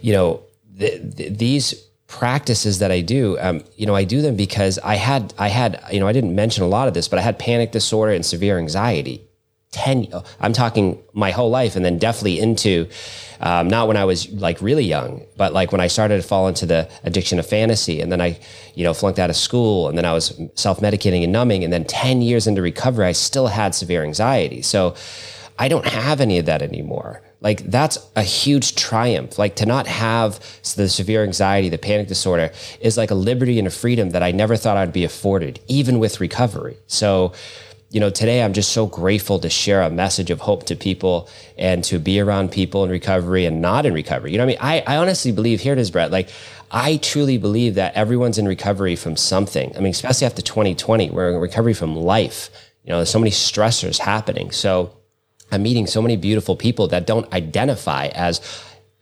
you 0.00 0.12
know, 0.12 0.42
th- 0.78 1.16
th- 1.16 1.38
these 1.38 1.88
practices 2.08 2.78
that 2.78 2.90
I 2.90 3.02
do, 3.02 3.38
um, 3.38 3.62
you 3.76 3.86
know, 3.86 3.94
I 3.94 4.04
do 4.04 4.22
them 4.22 4.34
because 4.34 4.78
I 4.78 4.94
had, 4.94 5.34
I 5.38 5.48
had, 5.48 5.80
you 5.92 6.00
know, 6.00 6.08
I 6.08 6.12
didn't 6.12 6.34
mention 6.34 6.64
a 6.64 6.66
lot 6.66 6.88
of 6.88 6.94
this, 6.94 7.06
but 7.06 7.18
I 7.18 7.22
had 7.22 7.38
panic 7.38 7.70
disorder 7.70 8.12
and 8.12 8.24
severe 8.24 8.58
anxiety. 8.58 9.27
10 9.72 10.06
i'm 10.40 10.52
talking 10.52 10.98
my 11.12 11.30
whole 11.30 11.50
life 11.50 11.76
and 11.76 11.84
then 11.84 11.98
definitely 11.98 12.40
into 12.40 12.88
um, 13.40 13.68
not 13.68 13.86
when 13.86 13.98
i 13.98 14.04
was 14.04 14.30
like 14.32 14.60
really 14.62 14.84
young 14.84 15.22
but 15.36 15.52
like 15.52 15.72
when 15.72 15.80
i 15.80 15.86
started 15.86 16.20
to 16.20 16.26
fall 16.26 16.48
into 16.48 16.64
the 16.64 16.88
addiction 17.04 17.38
of 17.38 17.46
fantasy 17.46 18.00
and 18.00 18.10
then 18.10 18.20
i 18.20 18.38
you 18.74 18.82
know 18.82 18.94
flunked 18.94 19.18
out 19.18 19.28
of 19.28 19.36
school 19.36 19.88
and 19.88 19.98
then 19.98 20.06
i 20.06 20.12
was 20.12 20.40
self-medicating 20.54 21.22
and 21.22 21.32
numbing 21.32 21.64
and 21.64 21.72
then 21.72 21.84
10 21.84 22.22
years 22.22 22.46
into 22.46 22.62
recovery 22.62 23.06
i 23.06 23.12
still 23.12 23.48
had 23.48 23.74
severe 23.74 24.02
anxiety. 24.02 24.62
So 24.62 24.94
i 25.58 25.68
don't 25.68 25.86
have 25.86 26.20
any 26.20 26.38
of 26.38 26.46
that 26.46 26.62
anymore. 26.62 27.22
Like 27.40 27.70
that's 27.70 27.98
a 28.16 28.22
huge 28.22 28.74
triumph. 28.74 29.38
Like 29.38 29.54
to 29.56 29.66
not 29.66 29.86
have 29.86 30.40
the 30.76 30.88
severe 30.88 31.22
anxiety 31.22 31.68
the 31.68 31.78
panic 31.78 32.08
disorder 32.08 32.50
is 32.80 32.96
like 32.96 33.10
a 33.12 33.14
liberty 33.14 33.58
and 33.58 33.68
a 33.68 33.70
freedom 33.70 34.10
that 34.10 34.22
i 34.22 34.30
never 34.32 34.56
thought 34.56 34.76
i'd 34.76 34.92
be 34.92 35.04
afforded 35.04 35.60
even 35.68 35.98
with 35.98 36.20
recovery. 36.20 36.76
So 36.86 37.32
you 37.90 38.00
know, 38.00 38.10
today 38.10 38.42
I'm 38.42 38.52
just 38.52 38.72
so 38.72 38.86
grateful 38.86 39.38
to 39.38 39.48
share 39.48 39.80
a 39.80 39.88
message 39.88 40.30
of 40.30 40.40
hope 40.40 40.64
to 40.66 40.76
people 40.76 41.28
and 41.56 41.82
to 41.84 41.98
be 41.98 42.20
around 42.20 42.52
people 42.52 42.84
in 42.84 42.90
recovery 42.90 43.46
and 43.46 43.62
not 43.62 43.86
in 43.86 43.94
recovery. 43.94 44.30
You 44.32 44.38
know 44.38 44.44
I 44.44 44.46
mean? 44.46 44.58
I, 44.60 44.82
I 44.86 44.96
honestly 44.96 45.32
believe, 45.32 45.60
here 45.60 45.72
it 45.72 45.78
is, 45.78 45.90
Brett, 45.90 46.10
like 46.10 46.28
I 46.70 46.98
truly 46.98 47.38
believe 47.38 47.76
that 47.76 47.94
everyone's 47.94 48.36
in 48.36 48.46
recovery 48.46 48.94
from 48.94 49.16
something. 49.16 49.74
I 49.74 49.80
mean, 49.80 49.92
especially 49.92 50.26
after 50.26 50.42
2020, 50.42 51.10
we're 51.10 51.30
in 51.30 51.40
recovery 51.40 51.72
from 51.72 51.96
life. 51.96 52.50
You 52.84 52.90
know, 52.90 52.96
there's 52.98 53.10
so 53.10 53.18
many 53.18 53.30
stressors 53.30 53.98
happening. 53.98 54.50
So 54.50 54.94
I'm 55.50 55.62
meeting 55.62 55.86
so 55.86 56.02
many 56.02 56.16
beautiful 56.16 56.56
people 56.56 56.88
that 56.88 57.06
don't 57.06 57.32
identify 57.32 58.08
as 58.08 58.40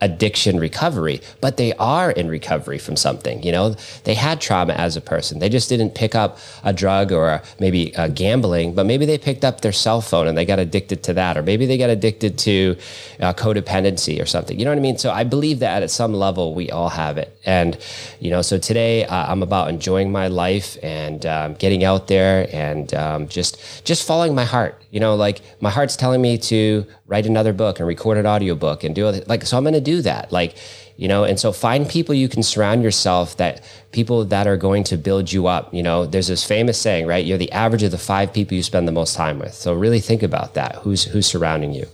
addiction 0.02 0.60
recovery, 0.60 1.22
but 1.40 1.56
they 1.56 1.72
are 1.74 2.10
in 2.10 2.28
recovery 2.28 2.76
from 2.76 2.96
something. 2.96 3.42
You 3.42 3.50
know, 3.50 3.76
they 4.04 4.14
had 4.14 4.42
trauma 4.42 4.74
as 4.74 4.94
a 4.94 5.00
person. 5.00 5.38
They 5.38 5.48
just 5.48 5.70
didn't 5.70 5.94
pick 5.94 6.14
up 6.14 6.38
a 6.64 6.72
drug 6.72 7.12
or 7.12 7.40
maybe 7.58 7.96
uh, 7.96 8.08
gambling, 8.08 8.74
but 8.74 8.84
maybe 8.84 9.06
they 9.06 9.16
picked 9.16 9.42
up 9.42 9.62
their 9.62 9.72
cell 9.72 10.02
phone 10.02 10.26
and 10.28 10.36
they 10.36 10.44
got 10.44 10.58
addicted 10.58 11.02
to 11.04 11.14
that, 11.14 11.38
or 11.38 11.42
maybe 11.42 11.64
they 11.64 11.78
got 11.78 11.88
addicted 11.88 12.36
to 12.40 12.76
uh, 13.20 13.32
codependency 13.32 14.20
or 14.20 14.26
something. 14.26 14.58
You 14.58 14.66
know 14.66 14.70
what 14.70 14.78
I 14.78 14.82
mean? 14.82 14.98
So 14.98 15.10
I 15.10 15.24
believe 15.24 15.60
that 15.60 15.82
at 15.82 15.90
some 15.90 16.12
level 16.12 16.54
we 16.54 16.70
all 16.70 16.90
have 16.90 17.16
it. 17.16 17.34
And, 17.46 17.78
you 18.20 18.28
know, 18.28 18.42
so 18.42 18.58
today 18.58 19.06
uh, 19.06 19.32
I'm 19.32 19.42
about 19.42 19.70
enjoying 19.70 20.12
my 20.12 20.28
life 20.28 20.76
and 20.82 21.24
um, 21.24 21.54
getting 21.54 21.84
out 21.84 22.08
there 22.08 22.48
and 22.52 22.92
um, 22.92 23.28
just, 23.28 23.84
just 23.86 24.06
following 24.06 24.34
my 24.34 24.44
heart. 24.44 24.82
You 24.90 25.00
know, 25.00 25.14
like 25.14 25.40
my 25.60 25.70
heart's 25.70 25.96
telling 25.96 26.22
me 26.22 26.38
to 26.38 26.86
write 27.06 27.26
another 27.26 27.52
book 27.52 27.78
and 27.78 27.86
record 27.86 28.18
an 28.18 28.26
audiobook 28.26 28.82
and 28.82 28.94
do 28.94 29.08
it. 29.08 29.28
Like, 29.28 29.44
so 29.44 29.56
I'm 29.56 29.62
going 29.62 29.74
to 29.74 29.80
do 29.86 30.02
that. 30.02 30.32
Like, 30.32 30.56
you 30.96 31.08
know, 31.08 31.24
and 31.24 31.38
so 31.38 31.52
find 31.52 31.88
people 31.88 32.14
you 32.14 32.28
can 32.28 32.42
surround 32.42 32.82
yourself 32.82 33.36
that 33.36 33.62
people 33.92 34.24
that 34.24 34.46
are 34.46 34.56
going 34.56 34.84
to 34.84 34.96
build 34.96 35.32
you 35.32 35.46
up. 35.46 35.72
You 35.72 35.82
know, 35.82 36.04
there's 36.06 36.26
this 36.26 36.44
famous 36.44 36.78
saying, 36.78 37.06
right? 37.06 37.24
You're 37.24 37.38
the 37.38 37.52
average 37.52 37.82
of 37.82 37.90
the 37.92 37.98
five 37.98 38.32
people 38.32 38.56
you 38.56 38.62
spend 38.62 38.88
the 38.88 38.92
most 38.92 39.14
time 39.14 39.38
with. 39.38 39.54
So 39.54 39.72
really 39.72 40.00
think 40.00 40.22
about 40.22 40.54
that. 40.54 40.76
Who's, 40.76 41.04
who's 41.04 41.26
surrounding 41.26 41.72
you? 41.72 41.86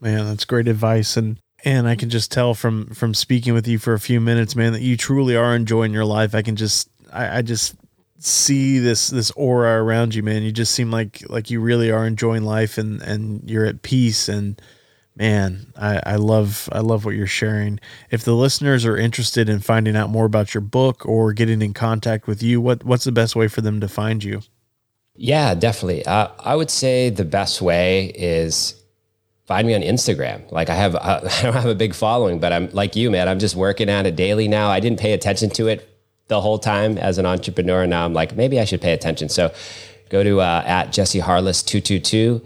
Man, 0.00 0.26
that's 0.26 0.44
great 0.44 0.68
advice. 0.68 1.16
And, 1.16 1.38
and 1.64 1.86
I 1.86 1.96
can 1.96 2.10
just 2.10 2.32
tell 2.32 2.54
from, 2.54 2.88
from 2.88 3.14
speaking 3.14 3.54
with 3.54 3.68
you 3.68 3.78
for 3.78 3.94
a 3.94 4.00
few 4.00 4.20
minutes, 4.20 4.56
man, 4.56 4.72
that 4.72 4.82
you 4.82 4.96
truly 4.96 5.36
are 5.36 5.54
enjoying 5.54 5.92
your 5.92 6.04
life. 6.04 6.34
I 6.34 6.42
can 6.42 6.56
just, 6.56 6.90
I, 7.12 7.38
I 7.38 7.42
just 7.42 7.76
see 8.18 8.78
this 8.78 9.10
this 9.10 9.30
aura 9.32 9.82
around 9.82 10.14
you 10.14 10.22
man 10.22 10.42
you 10.42 10.50
just 10.50 10.72
seem 10.72 10.90
like 10.90 11.22
like 11.28 11.50
you 11.50 11.60
really 11.60 11.90
are 11.90 12.06
enjoying 12.06 12.42
life 12.42 12.78
and 12.78 13.02
and 13.02 13.42
you're 13.50 13.66
at 13.66 13.82
peace 13.82 14.30
and 14.30 14.62
man 15.16 15.72
i 15.76 16.00
i 16.06 16.16
love 16.16 16.68
i 16.72 16.80
love 16.80 17.04
what 17.04 17.14
you're 17.14 17.26
sharing 17.26 17.78
if 18.10 18.24
the 18.24 18.34
listeners 18.34 18.84
are 18.84 18.96
interested 18.96 19.48
in 19.48 19.60
finding 19.60 19.96
out 19.96 20.10
more 20.10 20.24
about 20.24 20.54
your 20.54 20.60
book 20.60 21.06
or 21.06 21.32
getting 21.32 21.62
in 21.62 21.72
contact 21.72 22.26
with 22.26 22.42
you 22.42 22.60
what 22.60 22.84
what's 22.84 23.04
the 23.04 23.12
best 23.12 23.36
way 23.36 23.46
for 23.46 23.60
them 23.60 23.80
to 23.80 23.88
find 23.88 24.24
you 24.24 24.40
yeah 25.14 25.54
definitely 25.54 26.04
uh, 26.06 26.28
i 26.40 26.56
would 26.56 26.70
say 26.70 27.10
the 27.10 27.24
best 27.24 27.62
way 27.62 28.06
is 28.16 28.80
find 29.46 29.66
me 29.66 29.74
on 29.74 29.82
Instagram. 29.82 30.50
Like 30.50 30.70
I 30.70 30.74
have, 30.74 30.96
I 31.00 31.20
don't 31.42 31.54
have 31.54 31.66
a 31.66 31.74
big 31.74 31.94
following, 31.94 32.40
but 32.40 32.52
I'm 32.52 32.70
like 32.70 32.96
you, 32.96 33.10
man. 33.10 33.28
I'm 33.28 33.38
just 33.38 33.56
working 33.56 33.88
at 33.88 34.06
it 34.06 34.16
daily 34.16 34.48
now. 34.48 34.70
I 34.70 34.80
didn't 34.80 34.98
pay 34.98 35.12
attention 35.12 35.50
to 35.50 35.68
it 35.68 35.88
the 36.28 36.40
whole 36.40 36.58
time 36.58 36.96
as 36.98 37.18
an 37.18 37.26
entrepreneur. 37.26 37.86
Now 37.86 38.04
I'm 38.04 38.14
like, 38.14 38.34
maybe 38.36 38.58
I 38.58 38.64
should 38.64 38.80
pay 38.80 38.92
attention. 38.92 39.28
So 39.28 39.52
go 40.08 40.22
to 40.22 40.40
uh, 40.40 40.62
at 40.64 40.92
Jesse 40.92 41.18
Harless 41.18 41.62
two 41.62 41.80
two 41.80 42.00
two. 42.00 42.44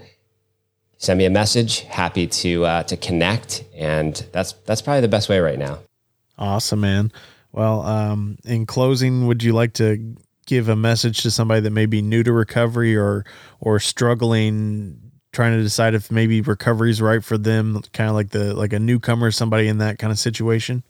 Send 0.99 1.17
me 1.17 1.23
a 1.23 1.29
message. 1.29 1.81
Happy 1.83 2.27
to 2.27 2.65
uh, 2.65 2.83
to 2.83 2.97
connect, 2.97 3.63
and 3.73 4.15
that's 4.33 4.51
that's 4.65 4.81
probably 4.81 4.99
the 4.99 5.07
best 5.07 5.29
way 5.29 5.39
right 5.39 5.57
now. 5.57 5.79
Awesome, 6.37 6.81
man. 6.81 7.13
Well, 7.53 7.81
um, 7.83 8.37
in 8.43 8.65
closing, 8.65 9.25
would 9.25 9.41
you 9.41 9.53
like 9.53 9.73
to 9.75 10.17
give 10.45 10.67
a 10.67 10.75
message 10.75 11.23
to 11.23 11.31
somebody 11.31 11.61
that 11.61 11.71
may 11.71 11.85
be 11.85 12.01
new 12.01 12.21
to 12.23 12.33
recovery 12.33 12.97
or 12.97 13.25
or 13.61 13.79
struggling, 13.79 14.99
trying 15.31 15.55
to 15.55 15.63
decide 15.63 15.93
if 15.93 16.11
maybe 16.11 16.41
recovery 16.41 16.91
is 16.91 17.01
right 17.01 17.23
for 17.23 17.37
them, 17.37 17.81
kind 17.93 18.09
of 18.09 18.15
like 18.15 18.31
the 18.31 18.53
like 18.53 18.73
a 18.73 18.79
newcomer, 18.79 19.31
somebody 19.31 19.69
in 19.69 19.77
that 19.77 19.99
kind 19.99 20.11
of 20.11 20.19
situation? 20.19 20.83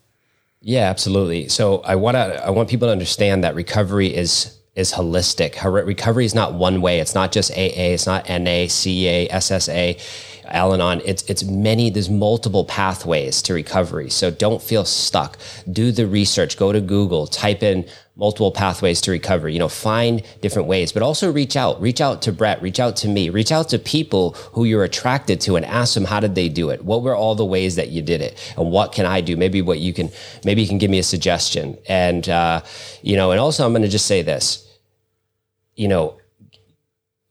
Yeah, 0.60 0.90
absolutely. 0.90 1.50
So 1.50 1.82
I 1.82 1.96
want 1.96 2.16
to 2.16 2.44
I 2.44 2.50
want 2.50 2.68
people 2.68 2.88
to 2.88 2.92
understand 2.92 3.44
that 3.44 3.54
recovery 3.54 4.08
is 4.08 4.59
is 4.80 4.94
holistic. 4.94 5.62
Recovery 5.86 6.26
is 6.26 6.34
not 6.34 6.54
one 6.54 6.82
way. 6.82 7.00
It's 7.00 7.14
not 7.14 7.32
just 7.32 7.52
AA. 7.52 7.94
It's 7.94 8.08
not 8.08 8.28
NA, 8.30 8.68
CA, 8.68 9.28
SSA. 9.28 10.00
Al-Anon. 10.52 11.02
It's 11.06 11.24
it's 11.24 11.44
many. 11.44 11.90
There's 11.90 12.10
multiple 12.10 12.66
pathways 12.66 13.42
to 13.44 13.54
recovery. 13.54 14.10
So 14.10 14.32
don't 14.32 14.62
feel 14.62 14.86
stuck. 14.86 15.38
Do 15.72 15.92
the 15.92 16.08
research. 16.08 16.58
Go 16.58 16.72
to 16.72 16.82
Google. 16.82 17.28
Type 17.28 17.64
in 17.64 17.86
multiple 18.16 18.52
pathways 18.52 19.00
to 19.02 19.12
recovery. 19.12 19.54
You 19.54 19.60
know, 19.60 19.70
find 19.70 20.22
different 20.42 20.68
ways, 20.68 20.92
but 20.92 21.02
also 21.02 21.32
reach 21.32 21.56
out. 21.56 21.82
Reach 21.82 22.02
out 22.02 22.22
to 22.24 22.32
Brett. 22.32 22.62
Reach 22.62 22.80
out 22.80 22.96
to 22.98 23.08
me. 23.08 23.30
Reach 23.30 23.52
out 23.52 23.70
to 23.70 23.80
people 23.80 24.32
who 24.54 24.66
you're 24.66 24.84
attracted 24.84 25.40
to, 25.42 25.56
and 25.56 25.66
ask 25.66 25.94
them 25.94 26.06
how 26.06 26.20
did 26.20 26.36
they 26.36 26.50
do 26.50 26.70
it. 26.70 26.84
What 26.84 27.04
were 27.04 27.16
all 27.16 27.36
the 27.36 27.46
ways 27.46 27.76
that 27.76 27.90
you 27.90 28.02
did 28.02 28.22
it, 28.22 28.54
and 28.58 28.72
what 28.72 28.92
can 28.92 29.06
I 29.06 29.22
do? 29.22 29.38
Maybe 29.38 29.62
what 29.62 29.80
you 29.80 29.94
can. 29.94 30.10
Maybe 30.44 30.62
you 30.62 30.68
can 30.68 30.78
give 30.78 30.92
me 30.92 31.00
a 31.00 31.04
suggestion. 31.04 31.78
And 31.88 32.28
uh, 32.28 32.62
you 33.02 33.16
know, 33.16 33.32
and 33.32 33.40
also 33.40 33.66
I'm 33.66 33.72
going 33.72 33.84
to 33.84 33.88
just 33.88 34.06
say 34.06 34.22
this. 34.22 34.69
You 35.80 35.88
know, 35.88 36.18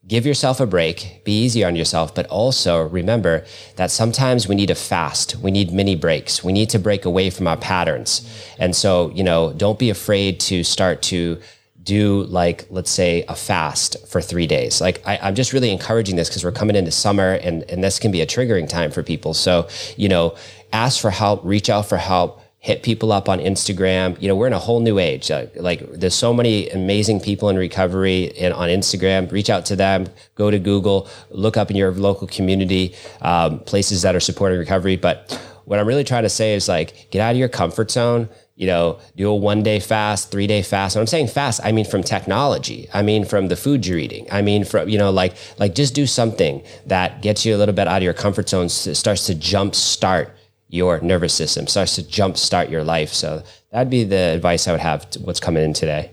give 0.07 0.25
yourself 0.25 0.59
a 0.59 0.67
break, 0.67 1.23
be 1.25 1.45
easy 1.45 1.63
on 1.63 1.77
yourself, 1.77 2.15
but 2.15 2.27
also 2.27 2.89
remember 2.89 3.45
that 3.77 3.91
sometimes 3.91 4.49
we 4.49 4.55
need 4.55 4.71
a 4.71 4.75
fast. 4.75 5.37
We 5.37 5.51
need 5.51 5.71
mini 5.71 5.95
breaks. 5.95 6.43
We 6.43 6.53
need 6.53 6.71
to 6.71 6.79
break 6.79 7.05
away 7.05 7.29
from 7.29 7.47
our 7.47 7.59
patterns. 7.59 8.27
And 8.59 8.75
so, 8.75 9.11
you 9.11 9.23
know, 9.23 9.53
don't 9.53 9.79
be 9.79 9.91
afraid 9.91 10.41
to 10.41 10.65
start 10.65 11.03
to 11.03 11.39
do 11.83 12.25
like 12.25 12.67
let's 12.69 12.91
say 12.91 13.25
a 13.29 13.35
fast 13.35 13.97
for 14.07 14.21
three 14.21 14.47
days 14.47 14.79
like 14.79 15.01
I, 15.07 15.29
am 15.29 15.35
just 15.35 15.55
really 15.55 15.71
encouraging 15.71 16.17
this 16.17 16.29
because 16.29 16.45
we're 16.45 16.53
coming 16.53 16.77
into 16.77 16.91
summer 16.91 17.33
and, 17.33 17.63
and 17.71 17.83
this 17.83 17.99
can 17.99 18.13
be 18.13 18.21
a 18.21 18.27
triggering 18.27 18.69
time 18.69 18.91
for 18.91 19.03
people 19.03 19.33
so 19.33 19.67
you 19.97 20.07
know 20.07 20.37
ask 20.71 21.01
for 21.01 21.11
help 21.11 21.41
reach 21.45 21.71
out 21.71 21.89
for 21.89 21.97
help 21.97 22.43
hit 22.69 22.83
people 22.83 23.13
up 23.13 23.31
on 23.31 23.39
Instagram. 23.39 24.21
You 24.21 24.29
know, 24.29 24.37
we're 24.37 24.47
in 24.47 24.53
a 24.53 24.59
whole 24.59 24.81
new 24.81 24.99
age. 24.99 25.31
Uh, 25.31 25.47
like 25.57 25.81
there's 25.91 26.15
so 26.15 26.35
many 26.35 26.69
amazing 26.69 27.19
people 27.19 27.49
in 27.49 27.57
recovery 27.57 28.25
in, 28.25 28.53
on 28.53 28.69
Instagram. 28.69 29.33
Reach 29.33 29.49
out 29.49 29.65
to 29.67 29.75
them. 29.75 30.07
Go 30.35 30.51
to 30.51 30.59
Google. 30.59 31.09
Look 31.31 31.57
up 31.57 31.71
in 31.71 31.79
your 31.79 31.93
local 31.93 32.27
community 32.27 32.95
um, 33.23 33.61
places 33.61 34.03
that 34.03 34.15
are 34.15 34.21
supporting 34.21 34.59
recovery. 34.59 34.97
But 34.97 35.33
what 35.65 35.79
I'm 35.79 35.87
really 35.87 36.05
trying 36.05 36.25
to 36.25 36.29
say 36.29 36.53
is 36.53 36.69
like 36.69 37.11
get 37.11 37.21
out 37.23 37.31
of 37.31 37.39
your 37.39 37.49
comfort 37.49 37.91
zone. 37.91 38.29
You 38.55 38.67
know, 38.67 38.99
do 39.17 39.31
a 39.31 39.35
one 39.35 39.63
day 39.63 39.81
fast, 39.81 40.31
three 40.31 40.47
day 40.47 40.61
fast. 40.61 40.95
When 40.95 41.01
I'm 41.01 41.07
saying 41.07 41.29
fast, 41.29 41.63
I 41.65 41.73
mean 41.73 41.87
from 41.87 42.03
technology. 42.03 42.87
I 42.93 43.01
mean 43.01 43.25
from 43.25 43.49
the 43.49 43.57
food 43.57 43.87
you're 43.87 43.97
eating. 43.97 44.27
I 44.31 44.43
mean 44.43 44.65
from 44.65 44.91
you 44.91 44.99
know 44.99 45.11
like 45.11 45.35
like 45.59 45.75
just 45.75 45.95
do 45.95 46.07
something 46.07 46.63
that 46.85 47.23
gets 47.23 47.47
you 47.47 47.57
a 47.57 47.59
little 47.59 47.75
bit 47.75 47.89
out 47.89 47.97
of 47.97 48.03
your 48.03 48.13
comfort 48.13 48.51
zone. 48.51 48.69
Starts 48.69 49.25
to 49.25 49.35
jump 49.35 49.75
start 49.75 50.35
your 50.69 51.01
nervous 51.01 51.35
system, 51.35 51.67
starts 51.67 51.97
to 51.97 52.03
jumpstart 52.03 52.71
your 52.71 52.85
life. 52.85 53.13
So 53.13 53.43
that'd 53.71 53.91
be 53.91 54.05
the 54.05 54.35
advice 54.35 54.69
I 54.69 54.73
would 54.73 54.81
have 54.81 55.09
to 55.11 55.21
what's 55.21 55.41
coming 55.41 55.65
in 55.65 55.73
today. 55.73 56.13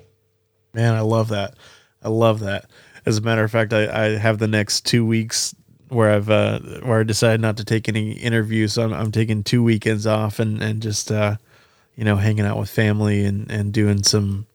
Man, 0.74 0.94
I 0.94 1.02
love 1.02 1.30
that. 1.30 1.56
I 2.02 2.10
love 2.10 2.42
that. 2.42 2.70
As 3.06 3.18
a 3.18 3.22
matter 3.22 3.44
of 3.44 3.52
fact, 3.52 3.74
I, 3.74 4.06
I 4.06 4.18
have 4.18 4.40
the 4.40 4.48
next 4.48 4.86
two 4.86 5.06
weeks 5.06 5.54
where 5.90 6.12
I've 6.12 6.30
uh, 6.30 6.60
where 6.84 7.00
I 7.00 7.04
decided 7.04 7.42
not 7.42 7.58
to 7.58 7.66
take 7.66 7.88
any 7.88 8.14
interviews. 8.14 8.74
So 8.74 8.84
I'm, 8.84 8.94
I'm 8.94 9.12
taking 9.12 9.44
two 9.44 9.64
weekends 9.64 10.08
off 10.08 10.40
and 10.40 10.62
and 10.62 10.82
just 10.82 11.12
uh, 11.12 11.36
you 11.96 12.04
know 12.04 12.16
hanging 12.16 12.46
out 12.46 12.58
with 12.58 12.70
family 12.70 13.26
and 13.26 13.50
and 13.52 13.74
doing 13.74 14.04
some 14.04 14.48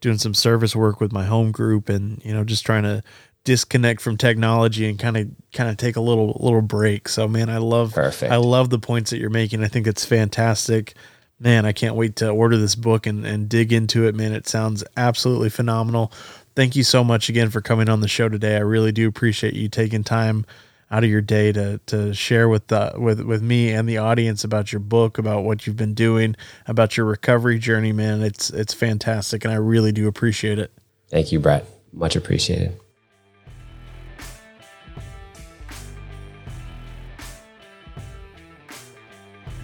doing 0.00 0.18
some 0.18 0.34
service 0.34 0.76
work 0.76 1.00
with 1.00 1.12
my 1.12 1.24
home 1.24 1.52
group 1.52 1.88
and 1.88 2.22
you 2.24 2.32
know 2.32 2.44
just 2.44 2.66
trying 2.66 2.82
to 2.82 3.02
disconnect 3.46 4.02
from 4.02 4.16
technology 4.18 4.90
and 4.90 4.98
kind 4.98 5.16
of 5.16 5.28
kind 5.54 5.70
of 5.70 5.76
take 5.78 5.96
a 5.96 6.00
little 6.00 6.36
little 6.40 6.60
break. 6.60 7.08
So 7.08 7.26
man, 7.26 7.48
I 7.48 7.58
love 7.58 7.94
Perfect. 7.94 8.30
I 8.30 8.36
love 8.36 8.68
the 8.68 8.78
points 8.78 9.10
that 9.10 9.18
you're 9.18 9.30
making. 9.30 9.64
I 9.64 9.68
think 9.68 9.86
it's 9.86 10.04
fantastic. 10.04 10.94
Man, 11.38 11.64
I 11.64 11.72
can't 11.72 11.94
wait 11.94 12.16
to 12.16 12.28
order 12.28 12.56
this 12.56 12.74
book 12.74 13.06
and, 13.06 13.24
and 13.24 13.48
dig 13.48 13.72
into 13.72 14.06
it, 14.06 14.14
man. 14.14 14.32
It 14.32 14.48
sounds 14.48 14.82
absolutely 14.96 15.50
phenomenal. 15.50 16.12
Thank 16.54 16.74
you 16.74 16.82
so 16.82 17.04
much 17.04 17.28
again 17.28 17.50
for 17.50 17.60
coming 17.60 17.88
on 17.88 18.00
the 18.00 18.08
show 18.08 18.28
today. 18.28 18.56
I 18.56 18.60
really 18.60 18.90
do 18.90 19.06
appreciate 19.06 19.54
you 19.54 19.68
taking 19.68 20.02
time 20.02 20.44
out 20.90 21.04
of 21.04 21.10
your 21.10 21.20
day 21.20 21.52
to 21.52 21.78
to 21.86 22.12
share 22.14 22.48
with 22.48 22.66
the 22.66 22.94
with 22.96 23.20
with 23.20 23.42
me 23.42 23.70
and 23.70 23.88
the 23.88 23.98
audience 23.98 24.42
about 24.42 24.72
your 24.72 24.80
book, 24.80 25.18
about 25.18 25.44
what 25.44 25.66
you've 25.66 25.76
been 25.76 25.94
doing, 25.94 26.34
about 26.66 26.96
your 26.96 27.06
recovery 27.06 27.60
journey, 27.60 27.92
man. 27.92 28.22
It's 28.22 28.50
it's 28.50 28.74
fantastic 28.74 29.44
and 29.44 29.54
I 29.54 29.56
really 29.56 29.92
do 29.92 30.08
appreciate 30.08 30.58
it. 30.58 30.72
Thank 31.10 31.30
you, 31.30 31.38
Brett. 31.38 31.64
Much 31.92 32.16
appreciated. 32.16 32.76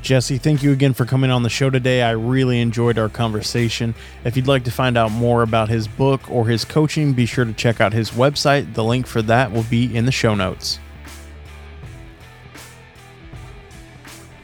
Jesse, 0.03 0.37
thank 0.37 0.65
you 0.65 0.73
again 0.73 0.95
for 0.95 1.07
coming 1.07 1.31
on 1.31 1.45
the 1.45 1.49
show 1.49 1.71
today. 1.71 2.03
I 2.03 2.11
really 2.11 2.61
enjoyed 2.61 2.99
our 2.99 3.09
conversation. 3.09 3.95
If 4.25 4.37
you'd 4.37 4.49
like 4.49 4.65
to 4.65 4.73
find 4.73 4.99
out 4.99 5.12
more 5.12 5.43
about 5.43 5.69
his 5.69 5.87
book 5.87 6.29
or 6.29 6.49
his 6.49 6.65
coaching, 6.65 7.12
be 7.12 7.25
sure 7.25 7.45
to 7.45 7.53
check 7.53 7.81
out 7.81 7.93
his 7.93 8.11
website. 8.11 8.75
The 8.75 8.83
link 8.83 9.07
for 9.07 9.23
that 9.23 9.53
will 9.53 9.62
be 9.62 9.95
in 9.95 10.05
the 10.05 10.12
show 10.12 10.35
notes. 10.35 10.81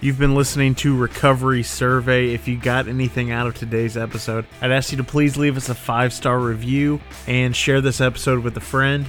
You've 0.00 0.18
been 0.18 0.36
listening 0.36 0.76
to 0.76 0.96
Recovery 0.96 1.64
Survey. 1.64 2.32
If 2.32 2.46
you 2.46 2.56
got 2.56 2.86
anything 2.86 3.32
out 3.32 3.48
of 3.48 3.56
today's 3.56 3.96
episode, 3.96 4.46
I'd 4.60 4.70
ask 4.70 4.92
you 4.92 4.98
to 4.98 5.04
please 5.04 5.36
leave 5.36 5.56
us 5.56 5.68
a 5.68 5.74
five 5.74 6.12
star 6.12 6.38
review 6.38 7.00
and 7.26 7.54
share 7.54 7.80
this 7.80 8.00
episode 8.00 8.44
with 8.44 8.56
a 8.56 8.60
friend. 8.60 9.08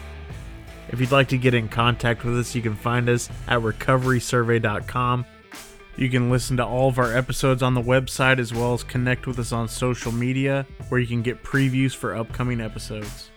If 0.88 1.00
you'd 1.00 1.12
like 1.12 1.28
to 1.28 1.38
get 1.38 1.54
in 1.54 1.70
contact 1.70 2.26
with 2.26 2.40
us, 2.40 2.56
you 2.56 2.64
can 2.64 2.76
find 2.76 3.08
us 3.08 3.30
at 3.48 3.60
recoverysurvey.com. 3.60 5.26
You 6.00 6.10
can 6.10 6.30
listen 6.30 6.56
to 6.56 6.66
all 6.66 6.88
of 6.88 6.98
our 6.98 7.14
episodes 7.14 7.62
on 7.62 7.74
the 7.74 7.82
website 7.82 8.40
as 8.40 8.54
well 8.54 8.74
as 8.74 8.86
connect 8.86 9.28
with 9.28 9.38
us 9.38 9.52
on 9.52 9.68
social 9.68 10.14
media 10.14 10.66
where 10.88 11.02
you 11.02 11.08
can 11.08 11.22
get 11.22 11.44
previews 11.44 11.94
for 11.94 12.16
upcoming 12.16 12.62
episodes. 12.62 13.29